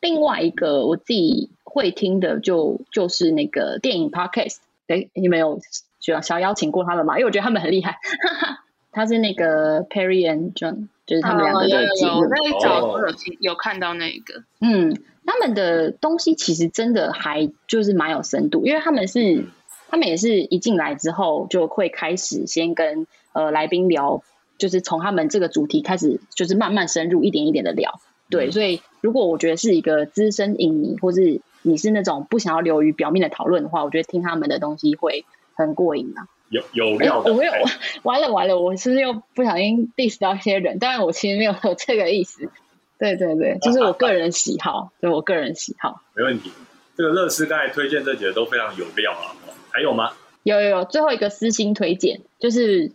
[0.00, 5.60] 另外一个我自己会听的就就是那个电影 podcast，哎，你们有？
[6.02, 7.96] 就要想邀请过他们嘛，因为我觉得他们很厉害。
[8.94, 12.26] 他是那个 Perry and John，就是他们两个的节目。
[12.28, 13.06] 那一早我有
[13.40, 14.42] 有看到那个。
[14.60, 19.46] 嗯，他们的东西其实真的还就是蛮有深度，因为他们是
[19.88, 24.22] 他们也是一进来之后就会开始先跟呃来宾聊，
[24.58, 27.98] 就是从他们这个主题开始，就是慢慢深入一点一点的聊。
[28.28, 35.24] 对，所以如果我觉得是一个资深影迷，或是你是那种不想要流于表面的讨论的话，我觉得听他们的东西会。
[35.56, 36.28] 很过瘾啊！
[36.50, 37.52] 有有料的，我没有
[38.04, 40.78] 完了完了，我是不是又不小心 diss 到一些人？
[40.78, 42.50] 当然我其实没有这个意思。
[42.98, 46.02] 对对对， 就是我个人喜好，就我个人喜好。
[46.14, 46.52] 没问题。
[46.94, 49.32] 这个乐视刚才推荐这几个都非常有料啊，
[49.70, 50.12] 还有吗？
[50.42, 52.92] 有有有，最后一个私心推荐，就是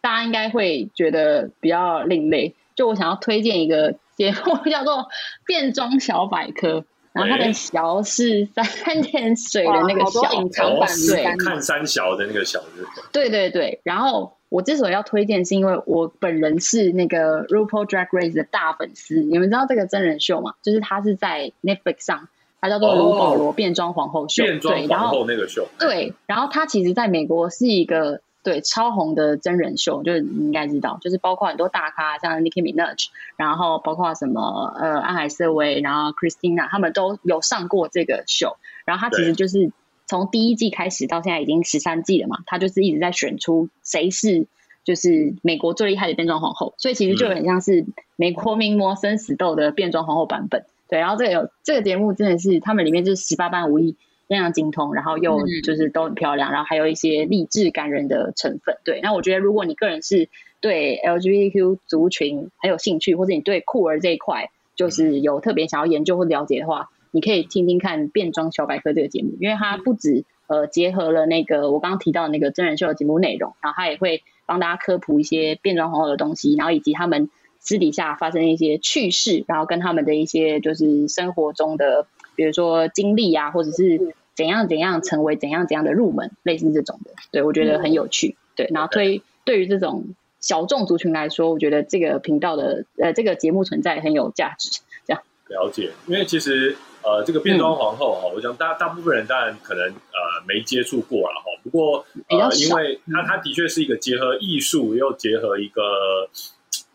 [0.00, 4.94] 大家应该会觉得比较另类，就我想要推荐一个节目， 叫做
[5.46, 6.80] 《变装小百科》。
[7.16, 12.62] 然后它的“小”是三点水的那个“小”，隐藏版对，看三小的那个“小”
[13.10, 13.80] 对对对。
[13.82, 19.16] 然后我之所以要推荐，是因为我本人是那个 RuPaul Drag Race 的大粉丝。
[19.16, 20.54] 你们知道这个真人秀吗？
[20.62, 22.28] 就是它是在 Netflix 上，
[22.60, 24.44] 它叫做《卢保罗变装皇后秀》。
[24.46, 25.66] 变装皇后那个秀。
[25.78, 28.20] 对，然后它其实在美国是一个。
[28.46, 38.56] 对，超红的真人秀，就是你应该知道，就是包括很多大咖，像 Nicki Minaj，然后包括什么呃安海瑟薇，然后 Christina，他们都有上过这个秀。
[38.84, 39.72] 然后他其实就是
[40.06, 44.46] 从第一季开始到现在已经十三季了嘛，他就是一直在选出谁是
[44.84, 47.84] 就是美国最厉害的变装皇后，所以其实就很像是
[48.14, 50.64] 美国名模生死斗的变装皇后版本。
[50.88, 53.96] 对，然后这个有这个节目真的是他们里面就是十八般武艺，
[54.34, 58.78] 样样精通，然后又就是都很漂亮，然后还有一些励志感人的成分。
[58.84, 60.28] 对，那我觉得如果你个人是
[60.60, 82.06] 对 LGBTQ 族群很有兴趣，或者你对酷儿这一块就是有特别想要研究或了解的话，你可以听听看《变装小百科》这个节目，因为它不止呃结合了那个我刚刚提到那个真人秀的节目内容，然后它也会帮大家科普一些变装皇后的东西，然后以及他们私底下发生的一些趣事，然后跟他们的一些就是生活中的，
[82.36, 88.36] 比如说经历啊，或者是怎样怎样成为怎样怎样的入门，类似这种的，对我觉得很有趣。
[88.54, 90.04] 对，然后推对于这种
[90.40, 94.80] 小众族群来说，我觉得这个频道的呃这个节目存在很有价值。
[95.06, 95.22] 这样。
[95.48, 105.82] 了解，因为其实呃这个变装皇后哈，我想大大部分人当然可能呃没接触过了哈，不过呃因为它它的确是一个结合艺术又结合一个，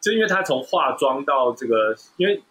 [0.02, 2.42] 就因为它从化妆到这个，因为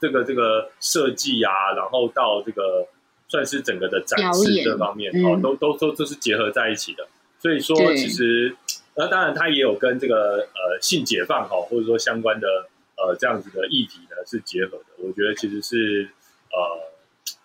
[0.00, 2.86] 这个这个设计啊，然后到这个
[3.28, 7.06] 算是整个的展示这方面哦，都都都都是结合在一起的。
[7.40, 8.56] 所以说，其实，
[8.96, 12.48] 那当然，它也有跟这个呃性解放哈，或者说相关的
[12.96, 14.86] 呃这样子的议题呢是结合的。
[14.98, 16.08] 我觉得其实是
[16.50, 16.90] 呃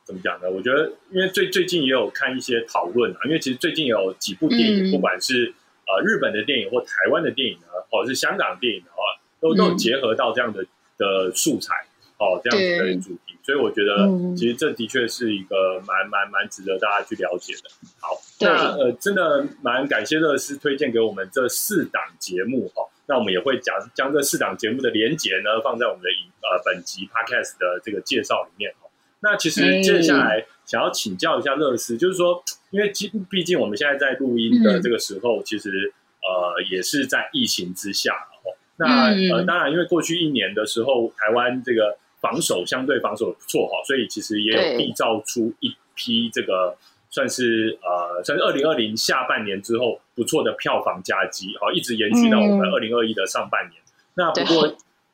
[0.03, 0.49] 怎么讲呢？
[0.49, 5.53] 我觉得因为最最近也有看一些讨论啊，因为其实最近有几部电影，不管是
[5.85, 9.03] 呃日本的电影或台湾的电影呢，或者是香港电影的话，
[9.39, 10.65] 都都有结合到这样的
[10.97, 11.85] 的素材
[12.17, 13.33] 哦，这样子的主题。
[13.43, 14.07] 所以我觉得，
[14.37, 17.69] 其实这的确是一个蛮蛮蛮值得大家去了解的。
[17.99, 22.87] 好，那呃，真的蛮感谢乐师推荐给我们这四档节目哈。
[23.05, 26.07] 那我们也会讲将这四档节目的连结呢放在我们的
[26.41, 28.73] 呃本集 podcast 的这个介绍里面
[29.19, 32.41] 那其实接下来想要请教一下乐师，就是说，
[32.71, 32.93] 因为
[33.29, 38.55] 毕竟我们现在在录音的这个时候，其实呃也是在疫情之下哦。
[38.77, 41.97] 那呃，当然，因为过去一年的时候，台湾这个。
[42.23, 46.73] 防守相对防守不错哈，所以其实也有缔造出一批这个
[47.09, 53.81] 算是呃，算是二零二零下半年之后不错的票房佳绩哈，一直延续到我们二零二一的上半年。
[54.15, 54.67] 那不过，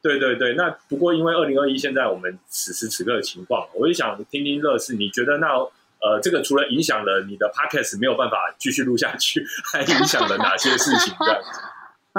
[0.04, 5.48] 对对对，那不过因为二零二一现在我们此时此刻的情况，我就想听听乐视，你觉得那
[6.02, 9.44] 呃，这个除了影响了你的 podcast 没有办法继续录下去，
[9.74, 11.14] 还影响了哪些事情？
[11.20, 11.60] 这样子。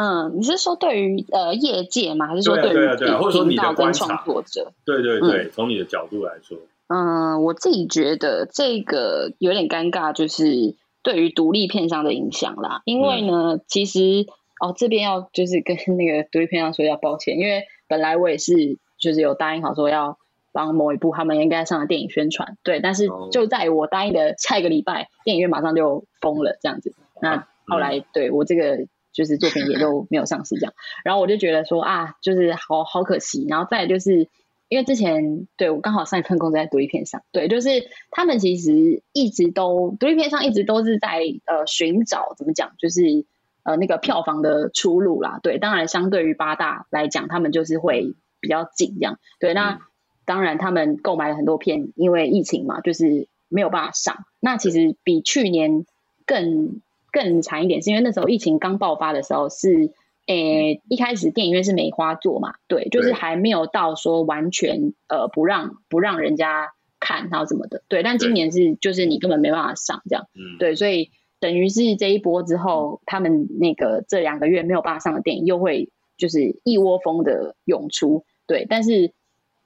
[0.02, 2.26] 嗯，你是说对于呃业界吗？
[2.26, 2.86] 还是说对于
[3.18, 4.72] 或者说你的跟创作者？
[4.86, 6.56] 对对对，从你的角度来说，
[6.88, 12.80] 嗯，我自己觉得这个有点尴尬，就是对于独立片商的影响啦。
[12.86, 14.24] 因为呢，其实
[14.58, 20.16] 哦这边要就是跟 那个独立片商说要抱歉，因为本来我也是就是有答应好说要
[20.50, 26.94] 帮某一部他们应该上的电影宣传，对，但是就在我答应的下一个礼拜，电影院马上就封了这样子。
[27.20, 28.86] 那后来对我这个。
[29.12, 30.72] 就是作品也都没有上市这样，
[31.04, 33.44] 然后我就觉得说啊，就是好好可惜。
[33.48, 34.28] 然后再就是
[34.68, 37.70] 因为之前对我刚好上一份工作在独立片上，对，就是
[38.10, 43.26] 他们其实一直都独立片上一直都是在呃寻找怎么讲，就是
[43.64, 45.40] 呃那个票房的出路啦。
[45.42, 49.18] 对，当然相对于八大来讲，他们就是会比较紧这样。
[49.40, 49.80] 对，那
[50.24, 54.24] 当然他们购买了很多片，因为疫情嘛，就是没有办法上。
[54.38, 55.84] 那其实比去年
[56.24, 56.80] 更。
[57.10, 59.92] 更长一点，是因为那时候疫情刚爆发的时候，是
[60.26, 66.68] 诶一开始电影院是梅花座嘛，对，就是还没有到说完全呃不让不让人家
[67.00, 68.02] 看，然后怎么的，对。
[68.02, 70.26] 但今年是就是你根本没办法上这样，
[70.58, 78.66] 对，所以等于是这一波之后，他们那个这两个月没有办法上的电影又会就是一窝蜂的涌出，对。
[78.68, 79.12] 但是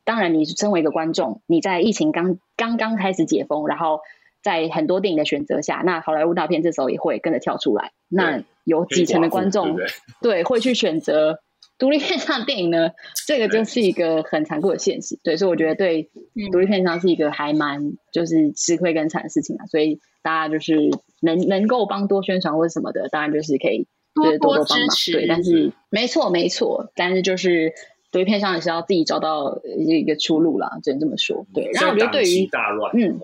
[0.05, 4.01] 当然，你身为一个观众，你在疫情刚刚刚开始解封，然后。
[4.45, 7.93] 在很多电影的选择下，那好莱坞大片这时候也会跟着跳出来。
[8.09, 9.77] 那有几成的观众
[10.21, 11.39] 对 会去选择
[11.79, 12.91] 独立片上电影呢？
[13.27, 15.19] 这个就是一个很残酷的现实。
[15.25, 16.11] 对，所以我觉得对
[16.53, 19.67] 独立片上是一个还蛮就是吃亏跟惨的事情啊。
[19.67, 20.77] 所以大家就是
[21.23, 24.89] 能能够帮多宣传或者什么的，当然就是可以多多帮忙。
[25.11, 27.73] 对，但是没错没错，但是就是
[28.13, 31.47] 独立片上也是要自己找到一个出路啦，只能这么说。
[31.55, 32.49] 对，然后我觉得对于
[32.95, 33.19] 嗯。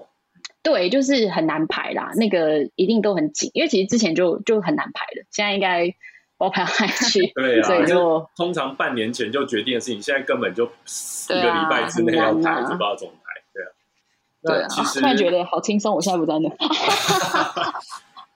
[0.62, 5.94] 对，就是很难排啦，那个一定都很紧，因为其实之前就就很难排了，现在应该
[6.38, 13.68] 我排下去， 对啊，所以就通常半年前就决定的事情，现在根本就一个礼拜之内要排，就不知道怎么排，对啊。
[14.42, 16.48] 对啊，突然觉得好轻松，我现在不在那。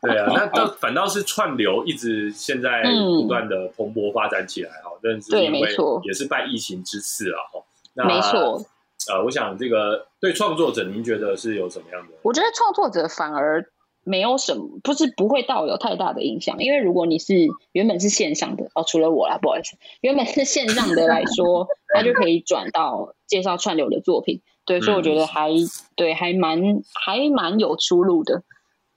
[0.03, 7.65] 对啊，那倒反倒是串流一直现在不断的蓬勃发展起来哈，但是因为也是拜疫情之赐啊哈，
[8.07, 8.63] 没错。
[9.11, 12.15] 呃，我想这个对创作者，您觉得是有什么样的？
[12.23, 13.67] 我觉得创作者反而
[14.03, 16.59] 没有什么，不是不会到有太大的影响。
[16.59, 17.35] 因为如果你是
[17.73, 24.43] 原本是线上的哦，除了我啦，不好意思，原本是线上的来说，他就可以转到介绍串流的作品。
[24.65, 25.51] 对，所以我觉得还
[25.95, 28.43] 对，还蛮还蛮有出路的。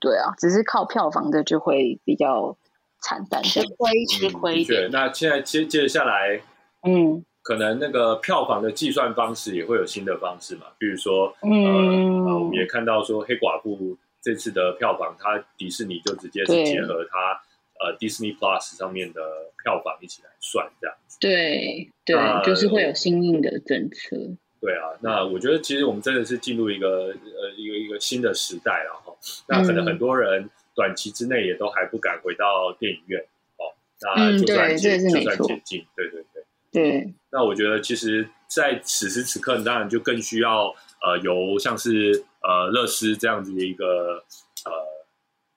[0.00, 2.56] 对啊，只是靠票房的就会比较
[3.02, 4.88] 惨淡，吃亏吃亏一点。
[4.90, 6.40] 那现在接接下来，
[6.82, 10.66] 嗯，可能那个票房的计算方式也会有新的方式嘛？
[10.76, 17.40] 比如说，嗯，我们也看到说黑寡妇这次的票房，它迪士尼就直接是结合它
[17.80, 19.22] 呃 Disney Plus 上面的
[19.64, 21.16] 票房一起来算这样子。
[21.20, 24.14] 对对，就是会有新颖的政策。
[24.60, 29.16] 对啊，那我觉得其实我们真的是进入一个呃一个一个新的时代了哈。
[29.48, 33.22] 那可能很多人短期之内也都还不敢回到电影院
[33.56, 33.72] 哦。
[34.02, 36.37] 那就算解就算解禁，对对对
[36.72, 37.14] 对。
[37.30, 44.22] 那我觉得其实，在此时此刻，当然就更需要呃由像是呃乐师这样子的一个
[44.64, 44.72] 呃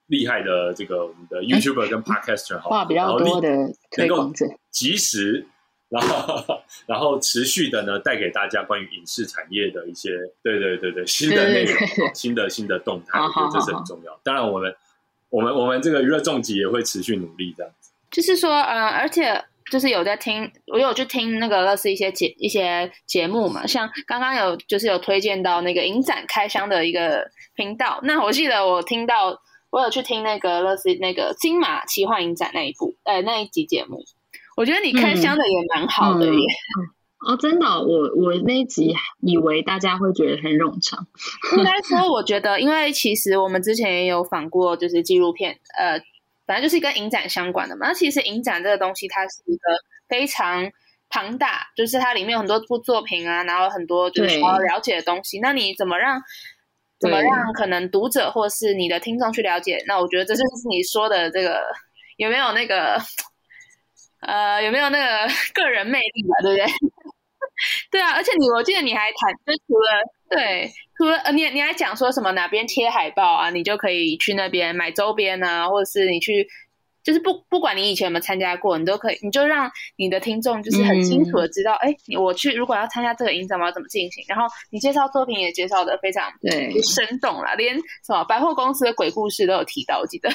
[0.07, 3.49] 厉害的这个我们的 YouTuber 跟 Podcaster 话比较多的
[3.91, 5.47] 推广者，及时。
[5.91, 10.09] 然后，然后持续的呢，带给大家关于影视产业的一些，
[10.41, 11.75] 对对对对，新的内容，
[12.15, 14.17] 新的新的动态，我觉得这是很重要。
[14.23, 14.73] 当然，我们
[15.27, 17.91] 我们我们这个娱乐重疾也会持续努力这样子。
[18.09, 28.01] 就是说，呃，而且就是有在听，我有去听那个乐视一些节一些节目嘛，像刚刚有就是有推荐到那个影展开箱的一个频道。
[28.03, 29.39] 那我记得我听到，
[29.71, 34.03] 我有去听那个乐视那个金马奇幻影展那一部，呃，那一集节目。
[34.57, 36.41] 我觉得你开箱的也蛮好的耶。
[37.25, 41.07] 哦，真的，我我那一集以为大家会觉得很冗长。
[41.55, 46.01] 应该说，我觉得，因为其实我们之前也有访过，就是纪录片，呃，
[46.51, 47.87] 反正就是跟影展相关的嘛。
[47.87, 49.77] 那其实影展这个东西，它是一个
[50.09, 50.69] 非常
[51.07, 55.39] 庞大，就是它里面有很多部作品啊，然后很多就是需要了解的东西。
[55.39, 56.21] 那你怎么让
[56.99, 59.81] 怎么让可能读者或是你的听众去了解？
[59.87, 61.63] 那我觉得这就是你说的这个
[62.17, 62.99] 有没有那个？
[64.21, 66.35] 呃，有没有那个个人魅力吧？
[66.43, 66.65] 对不对？
[67.89, 69.89] 对啊，而且你，我记得你还谈，就除了
[70.33, 76.47] 对，除了呃，你你还讲说什么哪边贴海报啊，你就可以去那边买周边啊，或者是你去，
[77.03, 84.23] 就是不不管你以前有没有参加过，你都可以，你就让你的听众就是很清楚的知道，哎，我去如果要参加这个影展，我要怎么进行？
[84.29, 90.29] 然后你介绍作品也介绍的非常对生动了，连什么百货公司的鬼故事都有提到，我记得，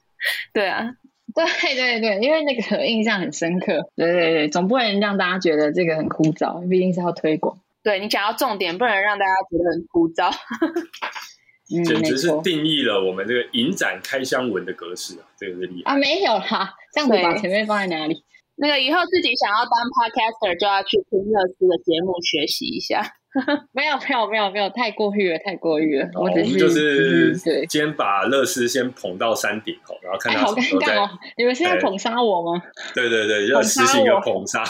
[0.54, 0.94] 对啊。
[1.34, 3.88] 对对对，因为那个 印象很深刻。
[3.96, 7.58] 对对对，总不能让大家觉得这个很枯燥，毕竟是要推广。
[7.82, 10.32] 对你讲到重点，不能让大家觉得很枯燥。
[11.84, 15.24] 简直是定义了我们这个影展开箱文的格式啊！
[15.38, 15.96] 这个是厉害啊！
[15.96, 18.22] 没有啦，这样子把前面放在哪里？
[18.56, 23.02] 那个以后自己想要当 podcaster，就要去听乐思的节目学习一下。
[23.72, 26.10] 没有没有没有没有，太过誉了，太过誉了。
[26.14, 31.10] 我们就是对，先把乐视先捧到山顶口，然后看他好尴尬哦。
[31.38, 32.62] 你们是要捧杀我吗？
[32.94, 34.62] 对对对，要实行一个捧杀。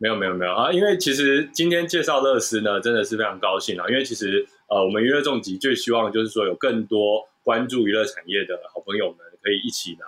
[0.00, 0.72] 没有没有没有啊！
[0.72, 3.86] 因为其实今天介绍乐视呢，真的是非常高兴啊。
[3.88, 9.18] 因为其实呃，我们娱乐重疾最希望就是说有更多关注娱乐产业的好朋友们。
[9.42, 10.06] 可以一起来，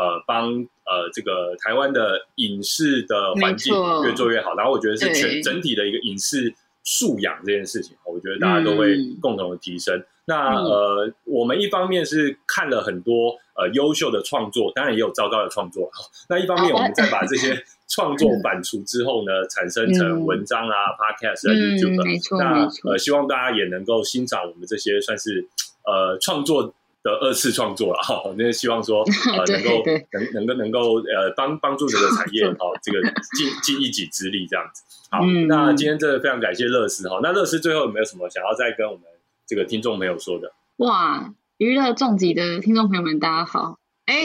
[0.00, 4.54] 呃，帮呃这个台湾的影视的环境越做越好。
[4.54, 6.54] 然后我觉得是全整体的一个影视
[6.84, 10.00] 素养这件事情，我觉得大家都会共同的提升。
[10.26, 15.90] 那呃，我们一方面是看了很多呃优秀的创作，当然也有糟糕的创作。
[16.28, 17.64] 那一方面，我们再把这些
[17.94, 22.38] 创作反刍之后呢，产生成文章啊、podcast 啊、YouTube。
[22.38, 25.46] 那呃，希望大家也能够欣赏我们这些算是
[25.84, 26.74] 呃创作。
[27.04, 29.04] 的二次创作了哈， 那希望说
[29.36, 32.98] 呃能够能能够能够呃帮帮助这个产业 哈，这个
[33.36, 34.82] 尽尽一己之力这样子。
[35.10, 37.20] 好，那今天真的非常感谢乐视哈。
[37.22, 39.02] 那乐视最后有没有什么想要再跟我们
[39.46, 40.50] 这个听众朋友说的？
[40.78, 43.76] 哇，娱乐重疾的听众朋友们，大家好。
[44.06, 44.22] 哎，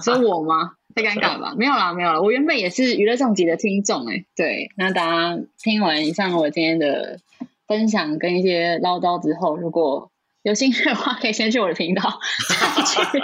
[0.00, 0.76] 说我吗？
[0.94, 1.54] 太尴尬吧？
[1.56, 2.20] 没有啦，没有啦。
[2.20, 4.24] 我原本也是娱乐重疾的听众哎。
[4.36, 7.18] 对，那大家听完以上我今天的
[7.66, 10.10] 分享跟一些唠叨之后，如果
[10.42, 13.00] 有兴趣的话，可以先去我的频道去。
[13.18, 13.20] OK，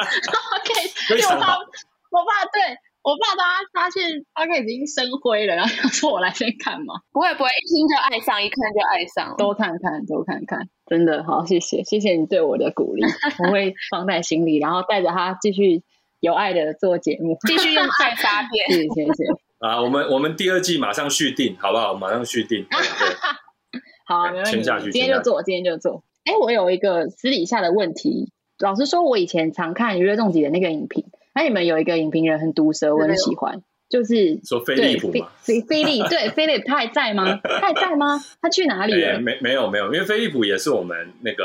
[1.10, 6.94] 因为我怕，我怕，对我怕大家发现 OK 已经生灰了，然后说我来先看嘛。
[7.12, 13.04] 不会不会，一听就爱上，一看就爱上，多看看，多看看，真的好，谢谢，谢谢你对我的鼓励，
[13.44, 15.82] 我会放在心里，然后带着他继续
[16.20, 18.68] 有爱的做节目，继续用爱发电。
[18.68, 19.24] 谢谢谢谢。
[19.58, 21.94] 啊，我们我们第二季马上续订，好不好？
[21.94, 22.66] 马上续订。
[24.06, 24.90] 好，没问题。
[24.90, 26.02] 今天就做，今天就做。
[26.24, 28.32] 哎，我有一个私底下的问题。
[28.58, 33.62] 老实说，我以前常看娱乐重疾的那个影评，那你们有一个影评人很毒舌，我很喜欢。
[33.90, 37.38] 就是说飞利浦嘛，菲菲利对 菲利他还在吗？
[37.42, 38.18] 他还在吗？
[38.40, 39.20] 他去哪里哎，了？
[39.20, 41.44] 没没有没有，因为飞利浦也是我们那个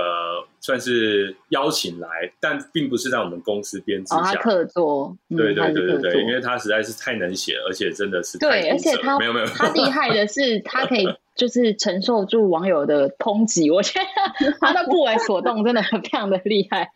[0.62, 2.08] 算是邀请来，
[2.40, 4.40] 但并不是在我们公司编制哦，他下。
[4.40, 16.92] 客座，嗯对对对对对，因为他实在是太能写，而且真的是对，而且他没有没有，他厉害的是， 他可以就是承受住网友的抨击，我觉得 他的不为所动，真的非常的厉害。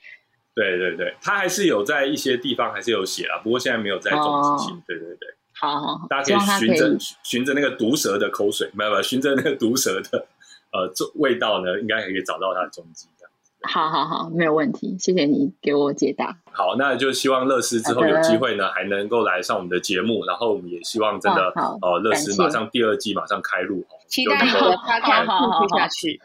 [0.56, 4.20] 对对对，他还是有在一些地方还是有写啊，不过现在没有在重
[4.58, 4.72] 击写。
[4.74, 5.30] 哦对对对，
[5.60, 10.26] 好好好，大家可以循着循着那个毒蛇的口水，没有没有， 循着那个毒蛇的
[10.72, 13.08] 呃这味道呢，应该可以找到它的踪迹。
[13.18, 13.32] 这样
[13.64, 16.38] 好好好，没有问题，谢谢你给我解答。
[16.54, 21.52] 好，那就希望乐师之后有机会呢，还能够来上我们的节目，然后我们也希望真的
[21.82, 26.22] 呃乐师马上第二季马上开录，哦期待你的够 podcast 好好好继续下去。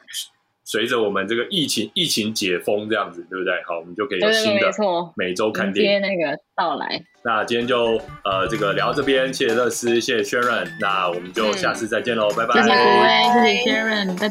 [0.64, 3.52] 随着我们这个疫情疫情解封这样子，对不对？
[3.66, 6.08] 好，我们就可以有新的没错，每周看迎电影接。
[6.08, 7.02] 那个到来。
[7.22, 12.54] 那今天就呃这个聊到这边，谢谢乐思，谢谢 Sharon，那我们就下次再见喽，拜拜。
[12.54, 14.28] 谢谢各位，谢谢拜 Sharon，拜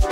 [0.00, 0.07] 拜。